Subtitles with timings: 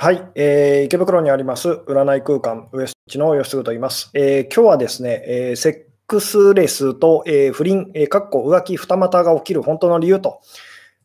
[0.00, 4.12] はい、えー、池袋にあります占い空間ウエストの吉嗣と言います。
[4.14, 10.40] えー、今日はですね、えー、セックスレスと、えー、不倫、えー、かっこ浮気二股が起きる本当の理由と、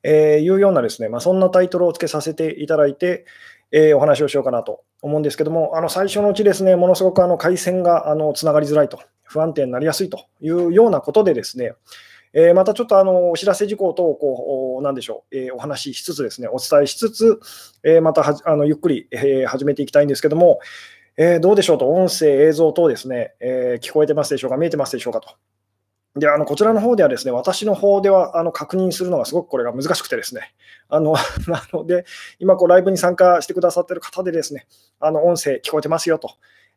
[0.04, 3.26] えー、いうようなですね、まあ、そんなタイトルをつけさせていただいて、
[3.72, 11.74] えー、お話をしようかなと思うんですけども、あの最初のうちですね、ものすごくあの回線があのつながりづらいと、不安定になりやすいというようなことでですね、
[12.34, 17.40] えー、またちょっとあのお知らせ事項等をこう、なんでしょう、えー、お話ししつつですね、お伝えしつつ、
[17.84, 20.60] えー、またあのゆっくり、え始めていきたいんですけども、
[21.16, 25.30] えどうでしょうと、音声、映像等ですね、え聞こえてますでしょうか、見えてますでしょうかと。
[26.16, 30.54] で、あの、こちらの方ではですね、私の方では、あの、確認するのがすごくこれが難しくてですね、
[30.88, 31.16] あの、
[31.48, 32.06] なので、
[32.38, 34.68] 今、こう、ライブに参加してくださってる方でですね、
[35.00, 36.30] あの、音声聞こえてますよと、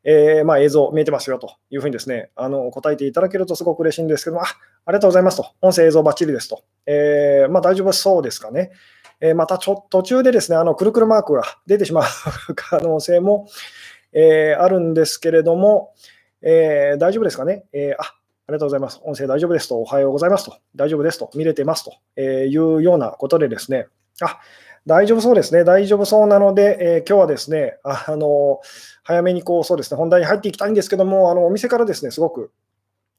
[0.09, 4.47] えー、まあ、映像見えてますよというふうにですね、あの答えていただけるとすごく嬉しいんですけども、あ
[4.84, 8.70] ありがとうございますと、音声、映像ばっちりですと、えー、まあ、大丈夫そうですかね。
[9.20, 12.05] えー、またちょ途中でですね、あのくるくるマークが出てしまう
[12.55, 13.48] 可能性も、
[14.12, 15.92] え、あるんですけれども、
[16.41, 17.64] え、大丈夫ですかね。
[17.72, 18.03] え、あ
[18.48, 19.00] ありがとうございます。
[19.03, 21.94] 音声大丈夫ですと、おはようございますと、大丈夫ですと、見れてますと。
[22.14, 23.88] えいうようなことでですね、
[24.22, 24.38] あ
[24.87, 28.61] 大丈夫そうですね、大丈夫そうなので、えー、今日はですね、あの
[29.03, 32.53] 早めにこうそうですね本題に入っていきたいんですけども、あのお店からですねすごく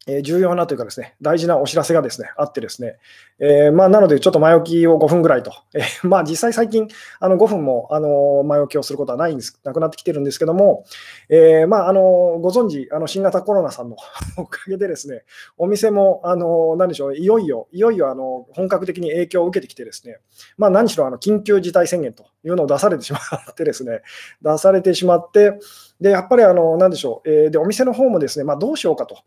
[0.08, 2.98] え重要なというかですね、大事なお知らせがですね、あってですね、
[3.40, 6.88] えー、まあ、なのでちょっと前置きを5分ぐらいと、えー、 まあ、実際最近、
[7.20, 10.86] あの5分もあの前置きをすることはないんです、なくなってきてるんですけども、
[11.30, 12.02] えー、まあ、あの
[12.40, 13.98] ご存知、あの新型コロナさんの
[14.38, 15.24] おかげでですね、
[15.58, 20.20] お店も、あの何でしょう、いよいよ、いよいよあの本格的に影響を受けてきてですね、
[20.58, 24.02] まあ、何しろあの緊急事態宣言というのを出されてしまってですね、
[24.42, 25.60] 出されてしまって、
[26.00, 29.18] で、やっぱりあの、何でしょう、えー、で、お店の方もですね、まあ、どうしようかと。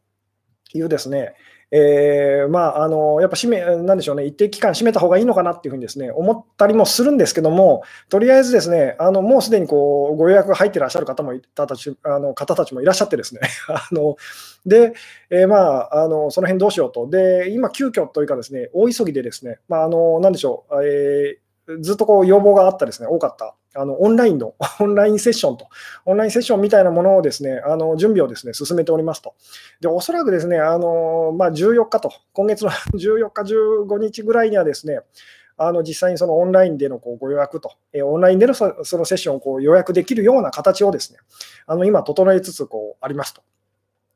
[0.78, 1.34] いうですね、
[1.72, 14.16] えー、まあ、あのやっぱ閉め、なんでしょうね、一定期間閉めた方がいいのかなっていうふうにですね、思ったりもするんですけども、とりあえずですね、あのもうすでにこうご予約が入ってらっしゃる方もいたたちあの方たちもいらっしゃってですね、 あの
[14.66, 14.94] で、
[15.30, 17.08] えー、まあ、あのその辺どうしようと。
[17.08, 25.66] で、今、急遽というかですね、大急ぎでですね、まあ、あのなんでしょう、えーずっとこう要望があったですね、多かった、あのオンラインの、 オンラインセッションと、
[26.04, 29.34] オンラインセッションみたいなものをですね、あの準備をですね、進めておりますと。
[29.80, 35.00] で、おそらくですね、あのまあ、14日と、今月の 14日、15日ぐらいにはですね、
[35.62, 41.18] あの実際にそのオンラインでのこうご予約と、えオンラインでのそのセッションをこう予約できるような形をですね、
[41.66, 43.42] あの今、整えつつこうありますと。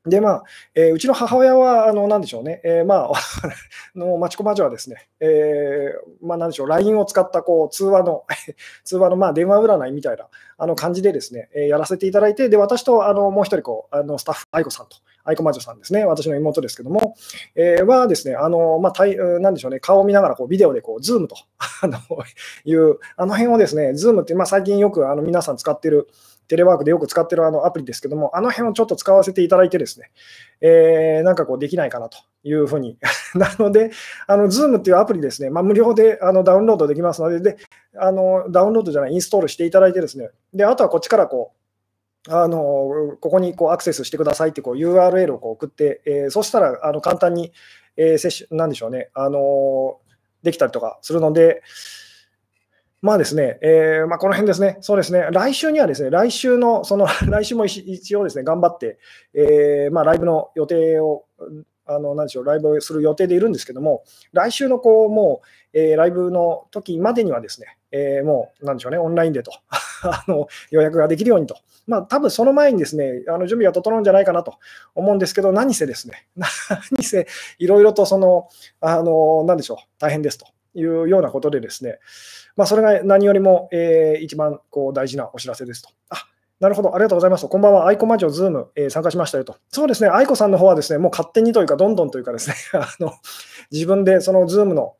[0.05, 0.43] で、まあ、
[0.75, 3.11] えー、うちの母親は、あの、なんでしょうね、えー、まあ、
[3.97, 8.23] の、町子魔女はですね、えー、まあ、なんでしょう、LINE を使った、こう、通話の、
[8.85, 10.27] 通話の、まあ、電話占いみたいな、
[10.57, 17.15] あの、感じでですね、えー、やらせていただいて、で、私と、あの、もう一人、こう、あの、スタッフ、愛子さんと、愛子魔女さんですね、私の妹ですけども、
[17.55, 21.35] えー、はですね、あの、まあ、たいなんでしょうね、顔を見ながら、こう、ビデオで、こう、ズームと、
[21.81, 21.97] あの、
[22.63, 26.07] いう、あの辺をですね、ズームって、まあ、最近よく、あの、皆さん使ってる、
[26.47, 30.11] テレワークでよく使ってるあのアプリですけども、あの辺をちょっと使わせていただいてですね、
[30.61, 32.97] えー、なんかこうできないかなというふうに。
[33.35, 33.91] なので、
[34.27, 37.57] あの Zoom っていうアプリですね、まあ、無料であのダウンロードできますのでで
[37.97, 41.65] あの、ダウンロードじゃない、インストールしていただいてですね、であとはこっちからこう、
[42.27, 47.51] あのここにこうアクセスしてくださいってこう URL をこう送って、えー、そしたらあの簡単に、
[47.97, 49.99] えー、接種なんでしょうね、あの
[50.41, 51.61] できたりとかするので、
[53.01, 58.97] まあですね、えー、まあ、この辺ですね、そうですね、来週にはですね、来週の、その 来週も一応ですね、頑張って、
[59.33, 61.25] えー、まあ、ライブの予定を、
[61.87, 64.03] あの何でしょう、ライブする予定でいるんですけども、
[64.33, 65.41] 来週のこう、も
[65.73, 69.51] う、えー、ライブの時までにはですね、えもう、なんでしょうね、オンラインでと
[70.03, 71.57] あの予約ができるようにと。
[71.87, 74.55] まあ、多分その前にですね、あの準備が整うんじゃないかなと
[74.95, 76.27] 思うんですけど、何せですね、
[76.91, 77.27] 何せ
[77.59, 78.49] いろいろとその、
[78.81, 80.47] あの、なんでしょう、大変ですと。
[80.75, 81.99] いうようなことでですね、
[82.55, 85.89] まあ、それが何よりも、えー、一番こう大事なお知らせですと。
[86.09, 86.25] あ
[86.59, 87.47] なるほど、ありがとうございます。
[87.49, 89.57] こんばんは、アイコマジョズーム、えー、参加しましたよと。
[89.69, 93.13] そうですね、愛子さんの方はですね、もう勝手にというか、どんどんというかですね、 あの
[93.71, 94.95] 自分でそのズームの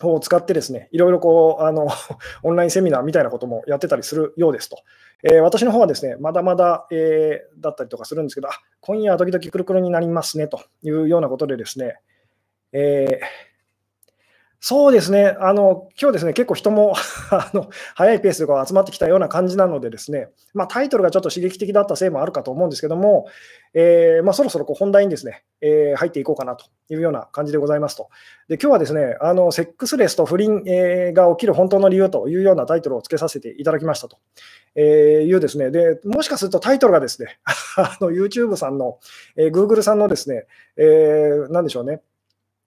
[0.00, 1.88] 方を使ってですね、いろいろこう、あの、
[2.44, 4.76] オンラインセミナーみたいなこともやってたりするようですと。
[5.22, 12.00] えー、私の方はですね、まだまだ、えー、だったりとかするんですけど、あ今夜は時々くるくるになりますねというようなことでですね、
[12.72, 13.51] えー
[14.64, 16.94] そうですね、あの今日ですね、結構人も
[17.32, 23.26] あの早いペースで集まってきたような感じなので、ですね、まあ、タイトルがちょっと刺激的だったせいもあるかと思うんですけども、
[23.74, 28.08] えー、まあ、そろそろこう本題にですね、えー、入っていこうかなというような感じでございますと。
[28.48, 34.18] で今日はですね、あのセックスレスと不倫、えー、が起きる本当の理由というようなタイトルをつけさせていただきましたと、
[34.76, 37.40] えいうですね、でもしかするとタイトルがですね、
[37.76, 39.00] あの YouTube さんの、
[39.36, 42.00] え Google さんのですね、えー、なんでしょうね、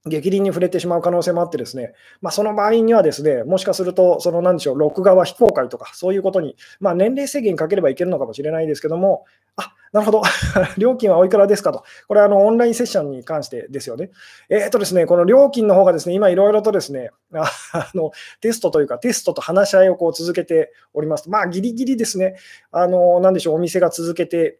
[0.08, 9.26] 激鱗に触れてしまう可能性もあってですね、まあ、その場合にはですね、もしかすると、そのなんでしょう、録画は非公開とか、そういうことに、まあ、年齢制限かければいけるのかもしれないですけども、
[9.58, 10.24] あなるほど、
[10.78, 14.12] 料金はおいくらですかと、これはあのオンラインセッションに関してですよね。
[14.50, 17.50] えっ、ー、とですね、この料金の方がですね、今いろいろとですね、あ
[17.96, 18.12] の
[18.42, 21.30] テストというか、テストと話し合いをこう続けております。
[21.30, 22.36] まあ、ギリギリですね、
[22.72, 24.60] あのなんでしょう、お店が続けて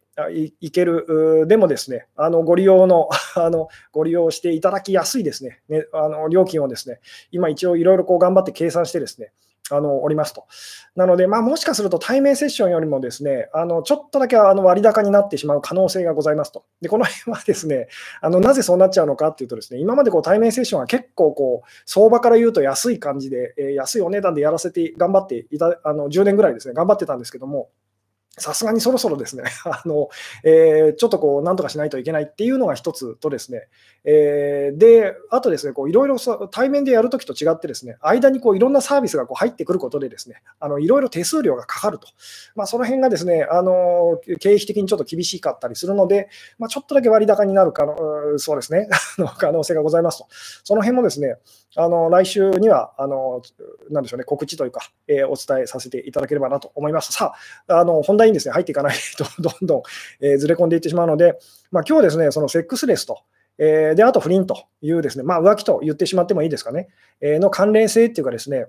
[0.60, 7.00] いける、でもですね、あのご利用の あの、ご利用していただきやすいですね、ねあの料金をですね、
[7.30, 9.32] 今一応いろいろ頑張って計算してですね、
[9.70, 10.46] あのおりますと。
[10.94, 16.64] なので、まあ、もしかすると対面セッションよりもですね、あのちょっとだけあの割高になってしまう可能性がございますと。
[16.80, 17.88] で、この辺はですね、
[18.20, 27.70] あのなぜそうなっちゃうのかっていうとですね、今までこう対面セッションは結構こう相場から言うと安い感じで、えー、安いお値段でやらせて頑張っていた、あの10年ぐらいですね、頑張ってたんですけども、
[28.38, 30.10] さすがにそろそろですね、 あの
[30.44, 33.68] えー、ちょっとこう、なんとかしないといけないっていうのが一つとですね、
[34.04, 36.16] えー、で、あとですね、いろいろ
[36.50, 40.36] 対面でやるときと違ってですね、間にこういろんなサービスがこう入ってくることでですね、
[40.80, 42.08] いろいろ手数料がかかると。
[42.54, 46.28] まあ、その辺がですね、あの経費的にちょっと厳しかったりするので、
[46.58, 48.88] まあ、ちょっとだけ割高になるかの、そうですね、
[49.38, 50.26] 可能性がございますと。
[50.62, 51.36] その辺もですね、
[51.76, 53.42] あの来週には、あの
[53.90, 57.12] なんでしょうね、告知というか、えー、お伝えさせていただければなと思います。
[57.12, 57.34] さ
[57.68, 59.82] あ、あの本題にですね入っていかないと、 どんどん、
[60.20, 61.38] えー、ずれ込んでいってしまうので、
[61.70, 63.20] まあ、今日ですね、そのセックスレスと、
[63.58, 66.88] えー、で、あと不倫というですね、まあ、浮気と言ってしまってもいいですかね、
[67.20, 68.66] えー、の関連性っていうかですね、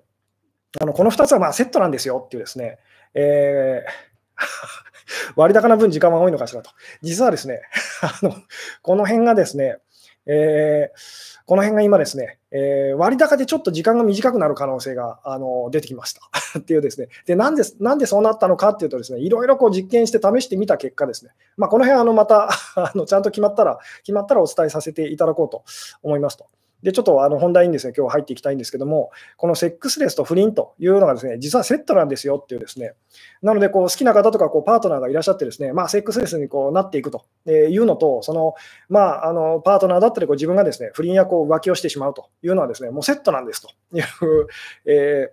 [0.79, 2.79] あのこの2つはまセットなんですよっていうですね、
[3.13, 4.07] えー
[5.35, 6.69] 割高な分時間は多いのかしらと。
[7.01, 7.61] 実はですね、
[8.03, 8.35] あの
[8.83, 9.77] この辺がですね、
[10.25, 16.21] えーこの辺が今ですね、えー、割高でちょっと時間が短くなる可能性があの出てきました
[16.59, 17.09] っていうですね。
[17.25, 25.63] で、なんで、なんでそうなったのかっていうとですね、いろいろこう実験して試してみた結果ですね、まあ、この辺あのまた あのちゃんと決まったら、決まったらお伝えさせていただこうと
[26.01, 26.45] 思いますと。
[26.83, 32.93] で、ちょっとあの本題にですね、今日入っていきたいんですけども、このセックスレスと不倫というのがですね、実はセットなんですよっていうですね、
[33.41, 37.25] なので、こう好きな方とかこうパートナーがいらっしゃってですね、まあ、セックスレスにこうなっていくと。
[37.47, 38.55] いうのと、その、
[38.89, 43.69] まあ、あのパートナーだったりこう自分がですね、不倫やこう浮気をしてしまうというのはですね、もうセットなんですと。
[43.93, 44.03] いう、
[44.85, 45.31] え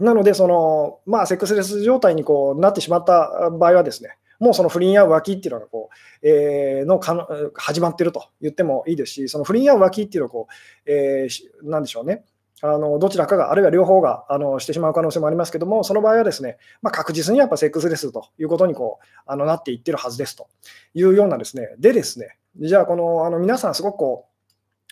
[0.00, 12.24] ー、なので、その、まあ、セックスレス状態にこうなってしまった場合はですね、もうその不倫や浮気っていうのがこう、えー、のか始まってると言ってもいいですし、その不倫や浮気っていうのをこう、えー、なんでしょうね、
[12.62, 20.48] あのどちらかが、あるいは両方があのしてしまう可能性もありますけども、その場合はですね、まあ、確実にやっぱセックスレスということにこうあのなっていってるはずですと
[20.94, 24.29] いうようなですね、でですね、じゃあこのあの皆さんすごくこう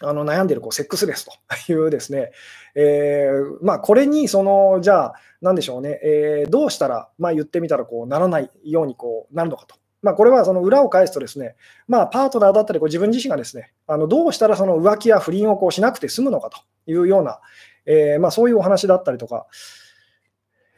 [0.01, 2.31] あの悩んでるこうセックスレスというですね、
[2.75, 9.77] えー、まあ、これにその、じゃあ、なんでしょうね、えー、どうしたら、まあ、言ってみたらこうならないようにこうなるのかと。
[10.01, 11.57] まあ、これはその裏を返すとですね、
[11.89, 17.41] まあ、パートナーだったりこう自分自身がですね、あのどうしたらその浮気や不倫をこうしなくて済むのかというような、
[17.85, 19.47] えー、まあ、そういうお話だったりとか、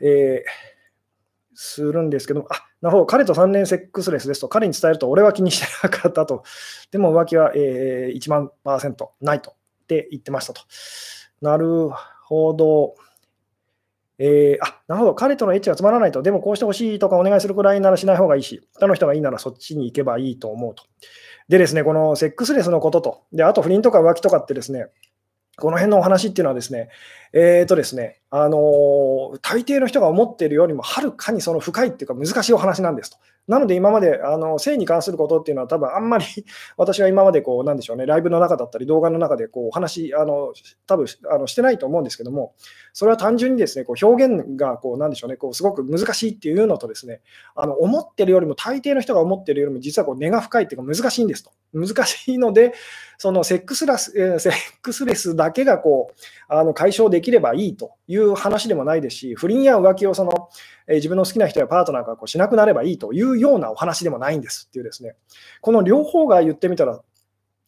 [0.00, 0.69] えー
[1.62, 6.42] するんですけど、あなるほど、彼と3年セックスレスですと、彼に伝えると、俺は気にしてなかったと、
[6.90, 10.62] でも浮気は、えー、1万パーセントないとって言ってましたと。
[11.42, 11.90] なる
[12.24, 12.94] ほど。
[14.18, 20.84] えー、あなるほど、彼とのエッチがつまらないと、でもこうしてほしいとかお願いするくらいならしない方がいいし、他の人がいいならそっちに行けばいいと思うと。
[21.50, 24.86] でですね、このセックスレスのことと、であと不倫とか浮気とかってですね、
[25.58, 26.88] この辺のお話っていうのはですね、
[27.32, 33.19] えーとですね、あのー、大抵の人が思っているよりもはるかにその深いっていうか難しいお話なんですと。
[33.49, 36.25] なので今まであの性に関することっていうのは多分あんまり
[36.77, 40.53] 私は今までこうなんでしょうね、ライブの中だったり動画の中でこうお話、あの
[40.87, 42.55] 多分あのしてないと思うんですけども、
[42.93, 47.22] それは単純にですね、こう表現がこうなんでしょうね、こうすごく難しいっていうのとですね、
[47.56, 51.51] あの思ってるよりも大抵の人が思ってるよりも実はこう根が深いっていうか難しいんですと。
[51.72, 52.72] 難しいので、
[53.19, 56.15] そのセックスラス、えー、セックスレスだけがこう
[56.49, 60.48] あの解消でできればいいという話でもないですし、不倫や浮気をその、
[60.89, 65.17] えー、自分の好きな人やパートナーがこうしなくなればいいというようなお話でもないんですっていうですね、
[65.60, 67.00] この両方が言ってみたら、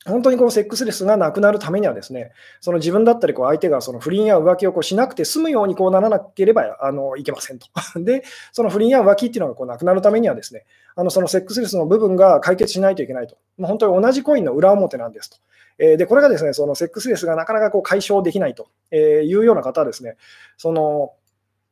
[0.04, 7.68] 本当にこのセックスレスがなくなるためにはですね、その自分だったりこう相手がその不倫や浮気をこうしなくて済むようにこうならなければあのいけませんと。
[8.00, 10.64] で、その不倫や浮気っていうのがこうなくなるためにはですね、
[10.96, 13.36] あのそのセックスレスの部分が解決しないといけないと。
[13.58, 15.36] もう本当に同じコインの裏表なんですと。
[15.78, 20.16] えで、これがですね、そのセックスレスがなかなかこう解消できないというような方はですね、
[20.56, 21.12] その、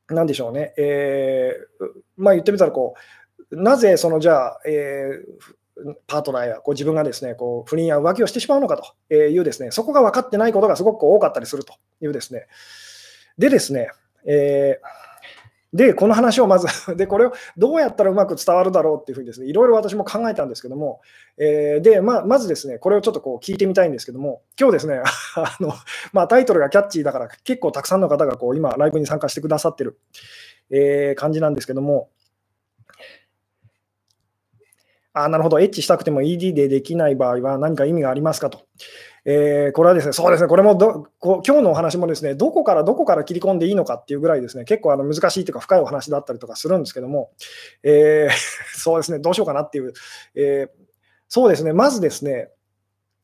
[0.08, 2.94] なんでしょうね、えー、まあ言ってみたらこ
[3.50, 5.54] う、なぜそのじゃあ、えー
[6.06, 8.76] パートナーやこう自分がですねこう不倫や浮気をしてしまうのか
[9.08, 12.48] というですねそこが分かってないことがすごく多かったりするというですね。
[13.38, 13.90] でですね、
[14.26, 15.09] えー
[15.72, 21.00] で、この話をまず で、これをどうやったらうまく伝わるだろうっていうふうにですね、いろいろ私も考えたんですけども、
[21.38, 25.00] えー、で、まあ、まずですね、これをちょっとこう聞いてみたいんですけども、今日ですね、
[25.36, 25.72] あの
[26.12, 29.98] まあ、タイトルがキャッチーだから、結構たくさんの方がこう今、ライブに参加してくださってる、
[30.70, 32.10] えー、感じなんですけども、
[35.12, 38.60] あなるほど、エッチしたくても ED でできない場合は何か意味がありますかと。
[39.32, 47.30] えー、これはですね、そうですね、これもどこ今日のお話もですね、どこからどこから切り込んでいいのかっていうぐらいですね、結構あの難しいというか深いお話だったりとかするんですけども、
[47.84, 48.30] えー、
[48.76, 49.92] そうですね、どうしようかなっていう、
[50.34, 50.68] えー、
[51.28, 52.50] そうですね、まずですね、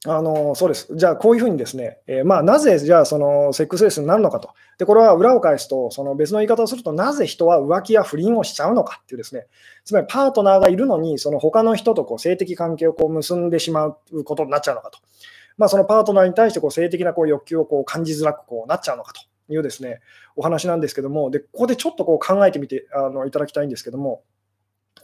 [0.05, 0.95] あのそうです。
[0.95, 4.51] じゃあ、こういうふうにですね、えー、まあ、なぜじゃあ、そのセックスレスになるのかと。
[4.79, 9.47] で、これは裏を返すと、その別の言い方をすると、なぜ人は浮気や不倫をしちゃうのかっていうですね、
[9.85, 14.99] つまりパートナーがいるのに、その他の人とこう性的関係をこう結んでしまうことになっちゃうのかと。
[15.59, 19.21] まあ、そのパートナーに対してこう性的なこう欲求をこう感じづらくこうなっちゃうのかと
[19.53, 20.01] いうですね、
[20.37, 24.23] お話なんですけども、でここでちょっとこう考えてみてあのいただきたいんですけども、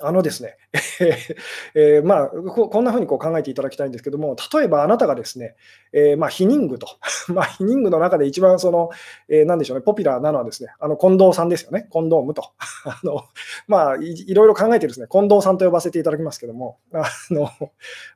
[0.02, 0.56] あのですね、
[1.74, 5.54] えー、まあ、こんなふうにこう考えていただきたいんですけども、例えばあなたがですね、
[5.92, 6.88] えー、まあ、ヒニングと、
[7.32, 8.90] まあ、ヒニングの中で一番その、
[9.28, 12.50] えー、なんでしょうね、ポピュラーなのはですね、あの近藤さんですよね、コンドームと。
[12.84, 13.22] あの
[13.68, 17.50] まあい、いろいろ考えてですね、近藤さんと呼ばせていただきますけども、あの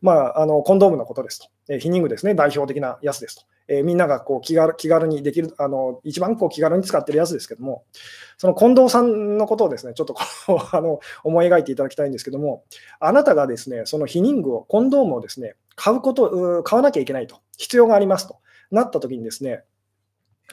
[0.03, 3.56] まあ、あのコンドームのことですと、えー、ヒニングですね、代表的なやつですと。
[3.69, 7.85] えー、みんながこう気軽気軽にできる、あの一番こう気軽に使ってるやつですけども、
[8.39, 10.17] その近藤さんのことをですね、ちょっと
[10.77, 12.65] あの思い描いていただきたいんですけども、
[13.01, 18.39] あなたがですね、その避妊具を、コンドームをですね、買うこと、買わなきゃいけないと、必要がありますと
[18.71, 19.65] なった時にですね、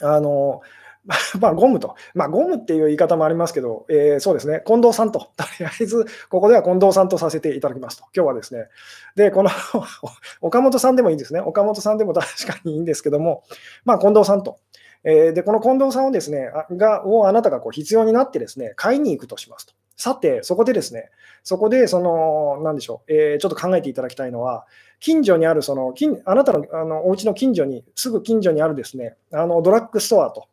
[0.01, 0.62] あの、
[1.40, 8.70] まあ、ゴムと、まあ、ゴムっていう言い方もありますけど、えー、そうですね、近藤さんと、 とりあえず、ここでは近藤さんとさせていただきますと、今日はですね、
[9.16, 9.50] で、この
[10.42, 13.44] 岡本さんでもいいんですね、岡本さんでも確かにいいんですけども、
[13.84, 14.58] まあ、近藤さんと、
[15.04, 19.74] えー、で、この近藤さんをですね、がをあなたがこう必要になってですね、買いに行くとしますと。
[19.96, 21.10] さて、そこでですね、
[21.44, 24.66] そこで、その、なんでしょう、えー、ちょっと考えていただきたいのは、
[25.00, 30.48] 近所にある、その、近あなたのあのお家の近所に、すぐ近所にあるですね、あのドラッグストアと、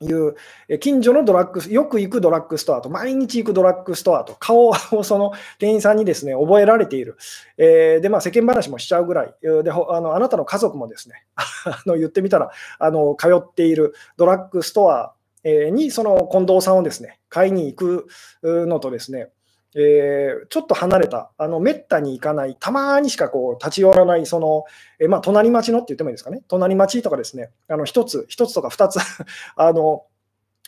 [0.00, 0.34] いう
[0.80, 7.16] 近所のドラッグ、よく行くドラッグストアと、毎日行くドラッグストアと、顔をその店員さんにですね覚えられている、
[7.56, 18.06] えー、でまあ、世間話もしちゃうぐらい、であのあなたの家族もですね あの言ってみたらあの、通っているドラッグストアにその近藤さんをですね買いに行く
[18.42, 19.30] のとですね、
[19.74, 24.64] えー、ちょっと離れた、あのめったに行かない、たまにしかこう立ち寄らない、その
[24.98, 28.98] えー、まあ、隣町のって言ってもいいですかね、隣町とかですね、あの1つ、1つとか2つ
[29.56, 30.04] あの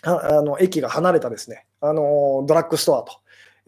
[0.03, 3.13] あの駅が離れたですねあのドラッグストアと。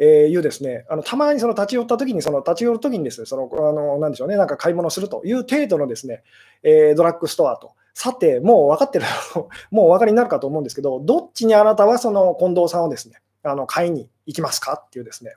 [0.00, 6.22] え、いうですね、あのたまにその立ち寄ったときに、その立ち寄るときにですね、そのあのなんでしょうね、なんか買い物するという程度のですね、
[6.62, 7.72] えー、ドラッグストアと。
[7.94, 9.06] さて、もう分かってる、
[9.72, 15.34] もうお分かりになるかと思うんですけど、どっちにあなたはその近藤さんをですね、あの買いに行きますかっていうですね、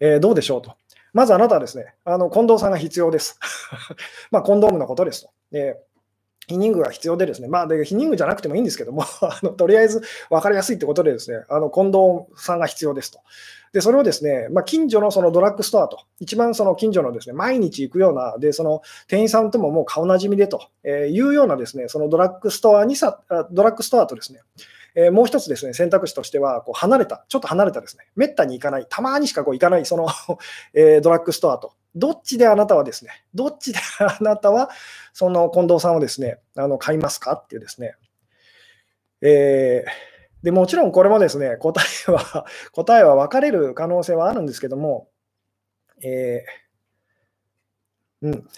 [0.00, 0.76] えー、どうでしょうと。
[1.12, 3.38] まずあなたはですね、あの近藤さんが必要です。
[4.32, 5.30] まあ、コンドームのことですと。
[5.52, 5.80] で
[6.46, 13.20] ヒニングが必要でですね、まあ、でヒニングじゃなくてもいいんですけども、 あのとりあえず分かりやすいってことでですね、あの近藤さんが必要ですと。
[13.72, 23.20] で、それをですね、まあ、近所のそのドラッグストアと、一番その近所のですね、毎日行くような、で、その店員さんとももう顔なじみでとえいうようなですね、そのドラッグストアにさ、
[23.50, 24.40] ドラッグストアとですね、
[24.94, 30.08] えー、もう一つですね、選択肢としては、こう離れた、ちょっと離れたですね、めったに行かない、たまにしかこう行かない、その
[30.74, 34.70] えー、ドラッグストアと、どっちであなたはですね、どっちであなたは、
[35.12, 37.94] その近藤さんをですね、あの買いますかっていうですね、
[39.20, 45.08] えーでもちろんこれもですね、答えは、 答えは分かれる可能性はあるんですけども、
[46.02, 48.48] えー、うん。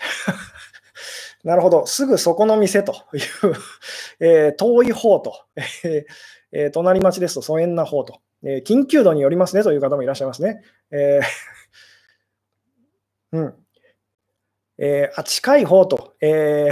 [1.46, 3.20] なるほど、すぐそこの店という
[4.18, 5.44] えー、遠い方と、
[6.50, 10.60] えー、隣町ですと疎遠な方と、えー、緊急度によりますねという方もいらっしゃいますね。
[10.90, 11.26] えー
[13.38, 13.54] うん
[14.78, 16.70] えー、あ近い方と、え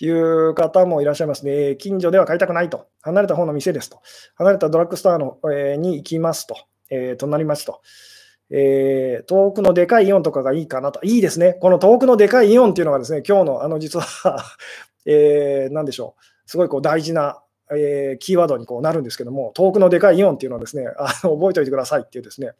[0.00, 0.10] ー、 い
[0.50, 1.76] う方もいらっしゃいますね。
[1.76, 2.88] 近所では買いたくないと。
[3.00, 4.02] 離れた方の店ですと。
[4.34, 6.58] 離れたドラッグストアの、えー、に行きますと。
[6.90, 7.80] えー、隣町と。
[8.50, 11.00] えー、遠くのでかいイオンとかがいいかなと。
[11.02, 11.54] いいですね。
[11.54, 14.06] この遠くのでかいイオンっていうのがですね、今日のあの実は
[15.04, 16.24] えー、なんでしょう。
[16.46, 22.52] すごいこう大事な、えー、キーワードにこうなるんですけども、遠くのでかいイオンっていうのはですね、 あの覚えておいてくださいっていうですね、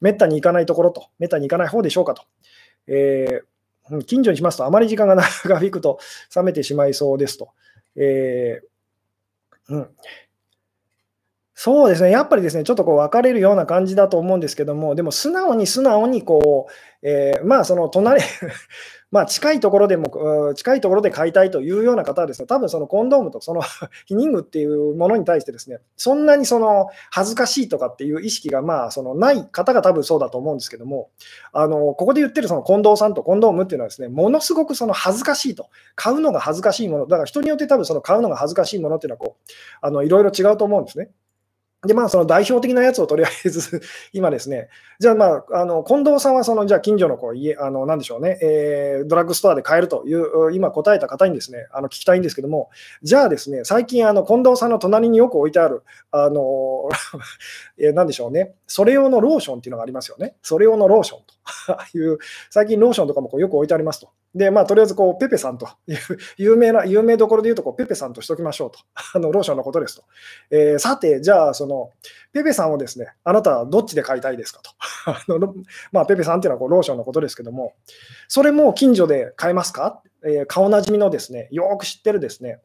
[0.00, 2.22] めったに行かないところと、めったに行かない方でしょうかと。
[2.86, 5.98] えー、近所にしますと、あまり時間が長引くと
[6.34, 7.50] 冷めてしまいそうですと。
[7.96, 8.72] えー
[9.68, 9.88] うん、
[11.64, 18.20] そうですね、やっぱりですね、ちょっとこう分かれるような感じだと思うんですけども、でも素直に素直にこう、えー、まあその隣
[19.12, 23.62] まあ、近いところでも、近いところで買いたいというような方はですね、多分そのコンドームとその
[24.10, 31.10] 避妊具っていうものに対してですね、そんなにその恥ずかしいとかっていう意識がまあそのない方が多分そうだと思うんですけども、
[31.52, 41.10] あのここで言ってるその近藤さんとコンドームっていうのはですね、ものすごくその恥ずかしいと、買うのが恥ずかしいもの、だから人によって多分その買うのが恥ずかしいものっていうのはこう、あのいろいろ違うと思うんですね。
[41.84, 43.80] で、まあ、その代表的なやつをとりあえず
[44.12, 44.68] 今ですね、
[45.00, 52.70] じゃあ、まあ、あの近藤さんは、そのじゃあ、近所のこう家、あのなんでしょうね、えー、ドラッグストアで買えるという、今答えた方にですね、あの聞きたいんですけども、
[53.02, 56.88] じゃあですね、最近、あの近藤さんの隣によく置いてある、あの
[57.78, 60.36] えー、なんでしょうね、それ用のローションっていうのがありますよね。
[60.40, 61.34] それ用のローションと。
[61.98, 62.18] いう、
[62.50, 64.10] 最近ローションとかもこうよく置いてありますと。
[64.34, 65.96] で、まあ、とりあえず、こう、ペペさんという、
[66.38, 68.78] 有名な、有名どころで言うと、こう、ペペさんとしときましょうと。
[69.14, 70.04] あの、ローションのことですと。
[70.50, 71.90] えー、さて、じゃあ、その、
[72.32, 74.70] ペペさんをですね、あなたはどっちで買いたいですかと。
[75.06, 75.54] あの
[75.90, 77.74] まあ、ペペさんっていうのはこうローションのことですけども、
[78.28, 82.60] それも近所で買えますか、えー、顔なじみのですね、よく知ってるですね、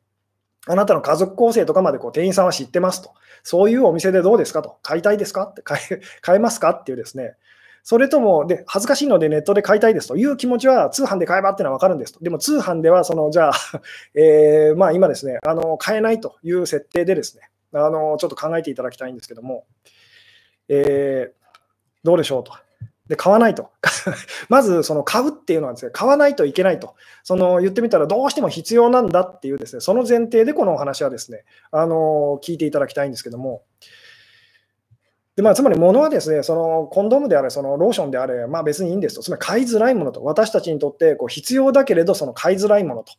[0.68, 3.12] あなたの家族構成とかまでこう店員さんは知ってますと。
[3.44, 4.78] そういうお店でどうですかと。
[4.84, 7.36] 買いたいですかって買え買えますかっていうですね、
[7.88, 12.20] それとも、で、恥ずかしいのでネットで買いたいですという気持ちは通販で買えばっていうのは分かるんですと。
[12.20, 13.53] でも通販では、その、じゃあ、
[14.13, 19.63] えー、まあ今ですね、あの、買えないという設定でですね、あの、ちょっと考えていただきたいんですけども、
[20.67, 21.34] えー、
[22.03, 22.51] どうでしょうと。
[23.08, 23.70] で、買わないと。
[24.50, 26.96] まず、その買うっていうのはですね、買わないといけないと。
[27.24, 33.63] その言ってみたらどうしても必要なんだっていうですね、その前提でこのお話はですね、あの、聞いていただきたいんですけども、
[35.38, 43.13] でまあ、つまり物はですね、そのコンドームであれ、そのローションであれ、まあ、別にいいんですと、つまり買いづらいものと、私たちにとってこう必要だけれど、その買いづらいものと。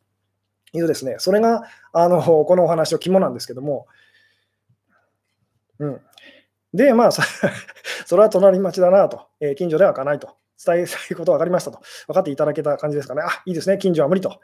[0.73, 3.87] いうですね、それがあのこのお話の肝なんですけども、
[5.79, 6.01] うん、
[6.75, 7.11] で、まあ、
[8.05, 14.41] それは隣町だなと、えー、近所では開かないと、伝え たいこと分かりましたと、分かっていただけた感じですかね、あいいですね、近所は無理と。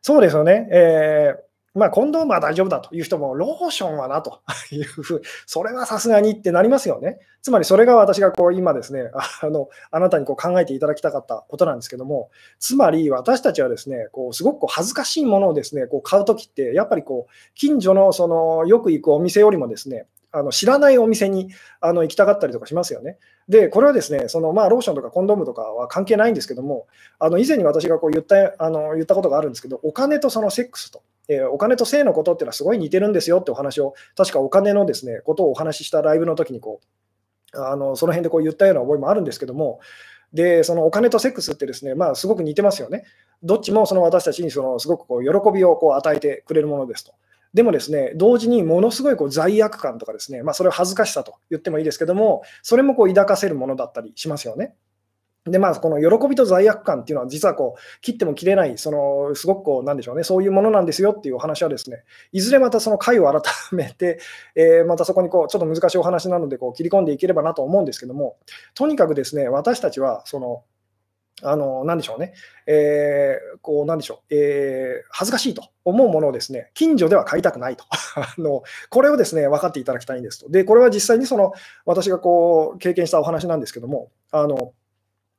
[0.00, 1.45] そうですよね、えー
[1.76, 4.40] まあ、コンドームは大丈夫だという人も、ローションはなと
[4.70, 7.18] いうふう、 それはさすがにってなりますよね。
[7.42, 23.18] つまりそれが私がこう今ですね、あのあなたにこう考えていただきたかったことなんですけども、つまり私たちはですね、こうすごくこう恥ずかしいものをですね、こう買うときって、やっぱりこう近所のそのよく行くお店よりもですね、あの知らないお店にあの行きたかったりとかしますよね。
[23.48, 26.86] で、これはですね、そのまあローションとかコンドームとかは関係ないんですけども、
[27.18, 31.02] あの以前に私がこう言ったあの言ったことがあるんですけど、お金とそのセックスと。
[31.28, 36.80] えー、お金と性のことっていうのはすごい似てるんですよってお話を、確かお金のですね、ことをお話ししたライブの時にこ
[37.54, 39.80] う、あのその辺でこう言ったような覚えもあるんですけども、
[40.32, 43.04] で、そのお金とセックスってですね、まあ、すごく似てますよね。
[43.42, 47.14] どっちもその私たちにそのすごくこう喜びをこう与えてくれるものですと。
[47.54, 54.74] でもですね、同時にものすごいこう罪悪感とかですね、まあ、それを恥ずかしさと言ってもいいですけども、それもこう抱かせるものだったりしますよね。
[55.46, 64.18] で、まあ、この喜びと罪悪感っていうのは、実はこう切っても切れない、そのすごくこう、なんでしょうね、そういうものなんですよっていうお話はですね、いずれまたその回を改めて、
[64.54, 68.36] えー、またそこにこうちょっと難しいお話なのでこう切り込んでいければなと思うんですけども、
[68.74, 70.62] とにかくですね、私たちは、その、
[71.42, 72.32] あの、なんでしょうね、
[72.66, 77.84] えー、こう、なんでしょう、えー、恥ずかしいと思うものをですね、近所では買いたくないと。
[78.16, 80.48] あの、これをですね、分かっていただきたいんですと。
[80.48, 81.52] で、これは実際にその、
[81.84, 84.72] 私がこう、経験したお話なんですけども、あの、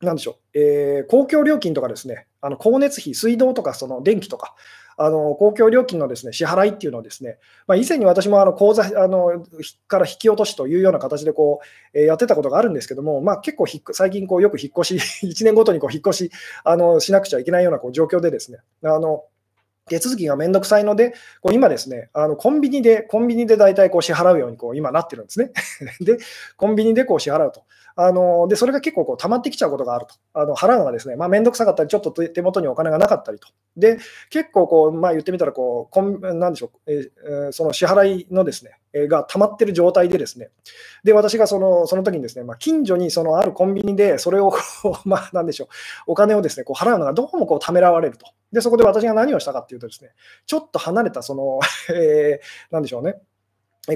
[0.01, 4.55] なんでしょう、えー、公共料金とかですね、あの光熱費、水道とかその電気とか、
[4.99, 9.45] あの公共料金のですね支払いっていうのをですね、まあ、以前に私もあの口座あの
[9.87, 11.61] から引き落としというような形でこ
[11.93, 16.31] う、えー、やってたことがあるんですけども、まあ、結構最近こうよく引っ越し、 1年ごとにこう引っ越し
[16.63, 19.23] あのしなくちゃいけないようなこう状況でですね、あの
[19.87, 25.51] 手続きがめんどくさいので、こう今ですね、あのコンビニで、コンビニで大体こう支払うようにこう今なってるんですね。
[26.01, 26.17] で、
[26.55, 27.63] コンビニでこう支払うと。
[27.99, 30.13] あのでそれが結構こう溜まってきちゃうことがあると。
[30.33, 33.47] あの払うのがですね、まあ、めんどくさかったり、ちょっと手元にお金がなかったりと。
[33.75, 33.97] で、
[34.29, 40.49] 結構こう、まあ、言ってみたらこうコン、なんでしょう、えー、その支払いのですね、が溜まってる状態でですね、
[41.03, 44.53] で、私がそのその時にですね、まあ、近所にそのあるコンビニで、それを、
[45.05, 45.67] まあ、なんでしょう、
[46.07, 48.27] お金をですね、こう払うのがどうもこうためらわれると。
[48.51, 50.11] で、そこで私が何をしたかっていうとですね、
[50.45, 51.59] ちょっと離れたその、
[51.93, 53.21] えー、なんでしょうね、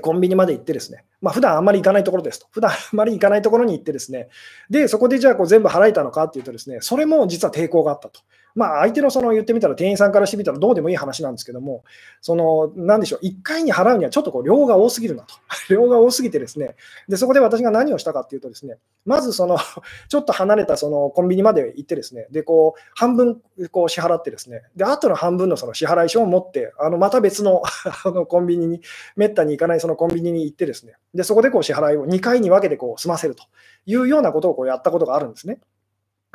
[0.01, 2.47] コンビニまで行ってですね、まあ普段あんまり行かないところですと。
[2.51, 4.29] 普段あんまり行かないところに行ってですね、
[4.69, 8.21] で、そこでじゃあこう全部払えたのかっていうとですね、それも実は抵抗があったと。
[8.55, 11.83] まあ、相手のその言ってみたら、店員さんからしてみたらどうでもいい話なんですけども、
[12.21, 15.35] その、なんでしょう、1回に払うにはちょっとこう量が多すぎるなと。
[15.69, 16.75] 量が多すぎてですね、
[17.07, 19.57] で、そこで私が何をしたかっていうとですね、まずその、
[20.09, 27.61] ちょっと離れたそのコンビニまで行ってですね、で、こう、半分こう支払ってですね、で、あとの半分のその支払い書を持って、あの、また別の
[28.05, 28.81] あのコンビニに、
[29.15, 33.43] めったに行かないそのコンビニに行ってですね、で、そこでこう支払いを2回に分けてこう済ませると
[33.85, 35.59] いうようなことをこうやったことがあるんですね。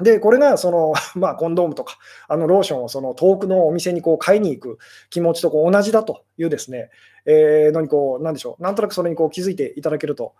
[0.02, 4.78] で、これがその、 まあ、コンドームとか、あのローションをその遠くのお店にこう買いに行く
[5.10, 6.90] 気持ちとこう同じだというですね、
[7.24, 10.34] えー、のにこう、なんでしょう、なんとなくそれにこう気づいていただけると、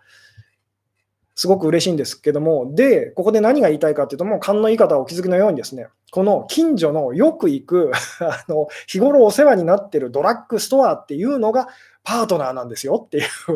[1.39, 11.69] すごく嬉しいんですけども、で、ここで何が言いたいかというと、もう勘のいい方はお気づきのようにですね、この近所のよく行く あの、日頃お世話になっているドラッグストアっていうのが
[12.07, 13.25] パートナーなんですよっていう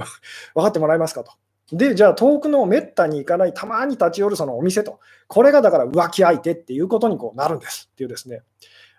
[0.54, 1.32] 分かってもらえますかと。
[1.72, 8.42] で、じゃあ遠くのめったに行かない、たまに立ち寄るそのお店と、これがだから浮気相手っていうことにこうなるんですっていうですね、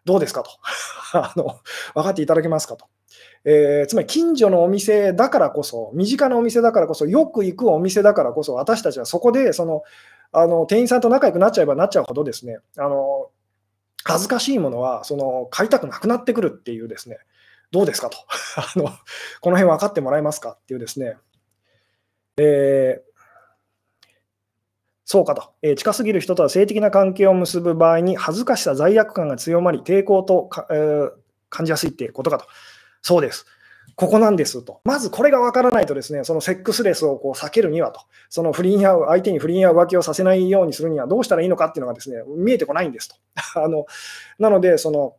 [0.05, 0.51] どうですかと
[1.13, 1.59] あの、
[1.93, 2.85] 分かっていただけますかと。
[3.43, 9.83] えー、つまり近所のお店だからこそ、身近なお店だからこそ、よく行くお店だからこそ、私たちはそこでその
[10.31, 13.29] あの店員さんと仲良くなっちゃえばなっちゃうほどですね、あの
[14.03, 17.17] 恥ずかしいものはその買いたくなくなってくるっていうですね、
[17.71, 18.09] どうですか？
[18.09, 18.17] と
[18.57, 18.89] あの、
[19.41, 20.57] この辺分かってもらえますか？
[20.61, 21.17] っていうですね、
[22.37, 23.11] えー
[25.03, 31.11] そうかと、えー、近すぎる人とは性的な関係を結ぶ場合に恥ずかしさ、罪悪感が強まり、抵抗とえー、
[31.49, 32.45] 感じやすいってことかと。
[33.01, 33.45] そうです。
[33.97, 34.79] ここなんですと。
[34.85, 43.15] まずこれが分からないとですね、そのセックスレスをこう避けるにはと、その不倫や相手に不倫や浮気をさせないようにするにはどうしたらいいのかっていうのがですね、見えてこないんですと。
[43.61, 43.85] あの
[44.39, 45.17] なので、その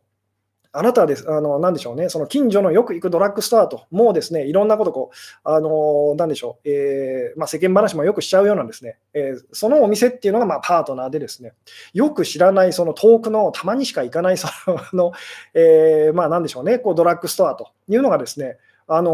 [0.75, 11.53] あなたはです、あの、なんでしょうね、その近所のよく行くドラッグストアと、もうですね、いろんなことこう、あの、なんでしょう、えー、まあ、世間話もよくしちゃうようなんですね、えー、そのお店っていうのが、まあ、パートナーでですね、
[11.93, 14.47] よく知らない、その遠くの、たまにしか行かない、そ
[14.93, 15.11] の、
[15.53, 18.57] えー、まあ、なんでしょうね、こう、ドラッグストアというのがですね、
[18.87, 19.11] あの、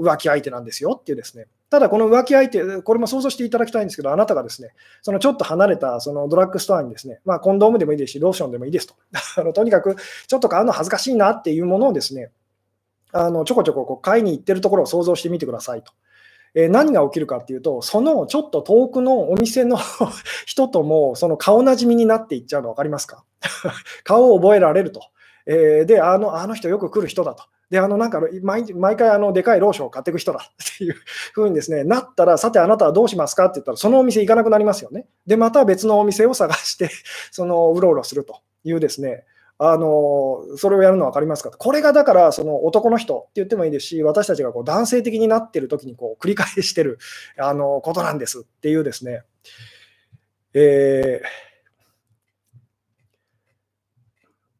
[0.00, 8.94] 浮気相手なんですよっていうですね、ただ、この浮気相手、これも想像していただきたいんですけど、あなたがですね、そのちょっと離れたそのドラッグストアにですね、まあ、コンドームでもいいですし、ローションでもいいですと。
[9.40, 12.30] あのとにかく、ちょっと買うの恥ずかしいなっていうものをですね、
[13.12, 15.94] あのちょこちょここう買いに行ってるところを想像してみてくださいと。
[16.54, 19.78] えー、何が起きるかっていうと、そのちょっと遠くのお店の
[20.44, 23.24] 人とも、その顔なじみになっていっちゃうの分かりますか？
[24.04, 25.00] 顔を覚えられると。
[25.46, 27.44] えー、であの、あの人よく来る人だと。
[27.72, 30.40] で、あの、なんか毎、毎回、あの、でかいローションを買っていく人だ。
[30.62, 30.94] っていう
[31.32, 33.46] ふうにですね、なったら、さてあなたはどうしますか？
[33.46, 35.06] って言ったら、そのお店行かなくなりますよね。
[35.26, 36.90] で、また別のお店を探して
[37.32, 39.24] その、うろうろするというですね、
[39.56, 41.50] あの、それをやるの分かりますか？
[41.50, 46.98] これがだから、その男の人って言ってもいいですし、私たちがこう男性的になってる時にこう繰り返してる
[47.40, 48.40] あのことなんです。
[48.40, 49.22] っていうですね、
[50.52, 51.22] え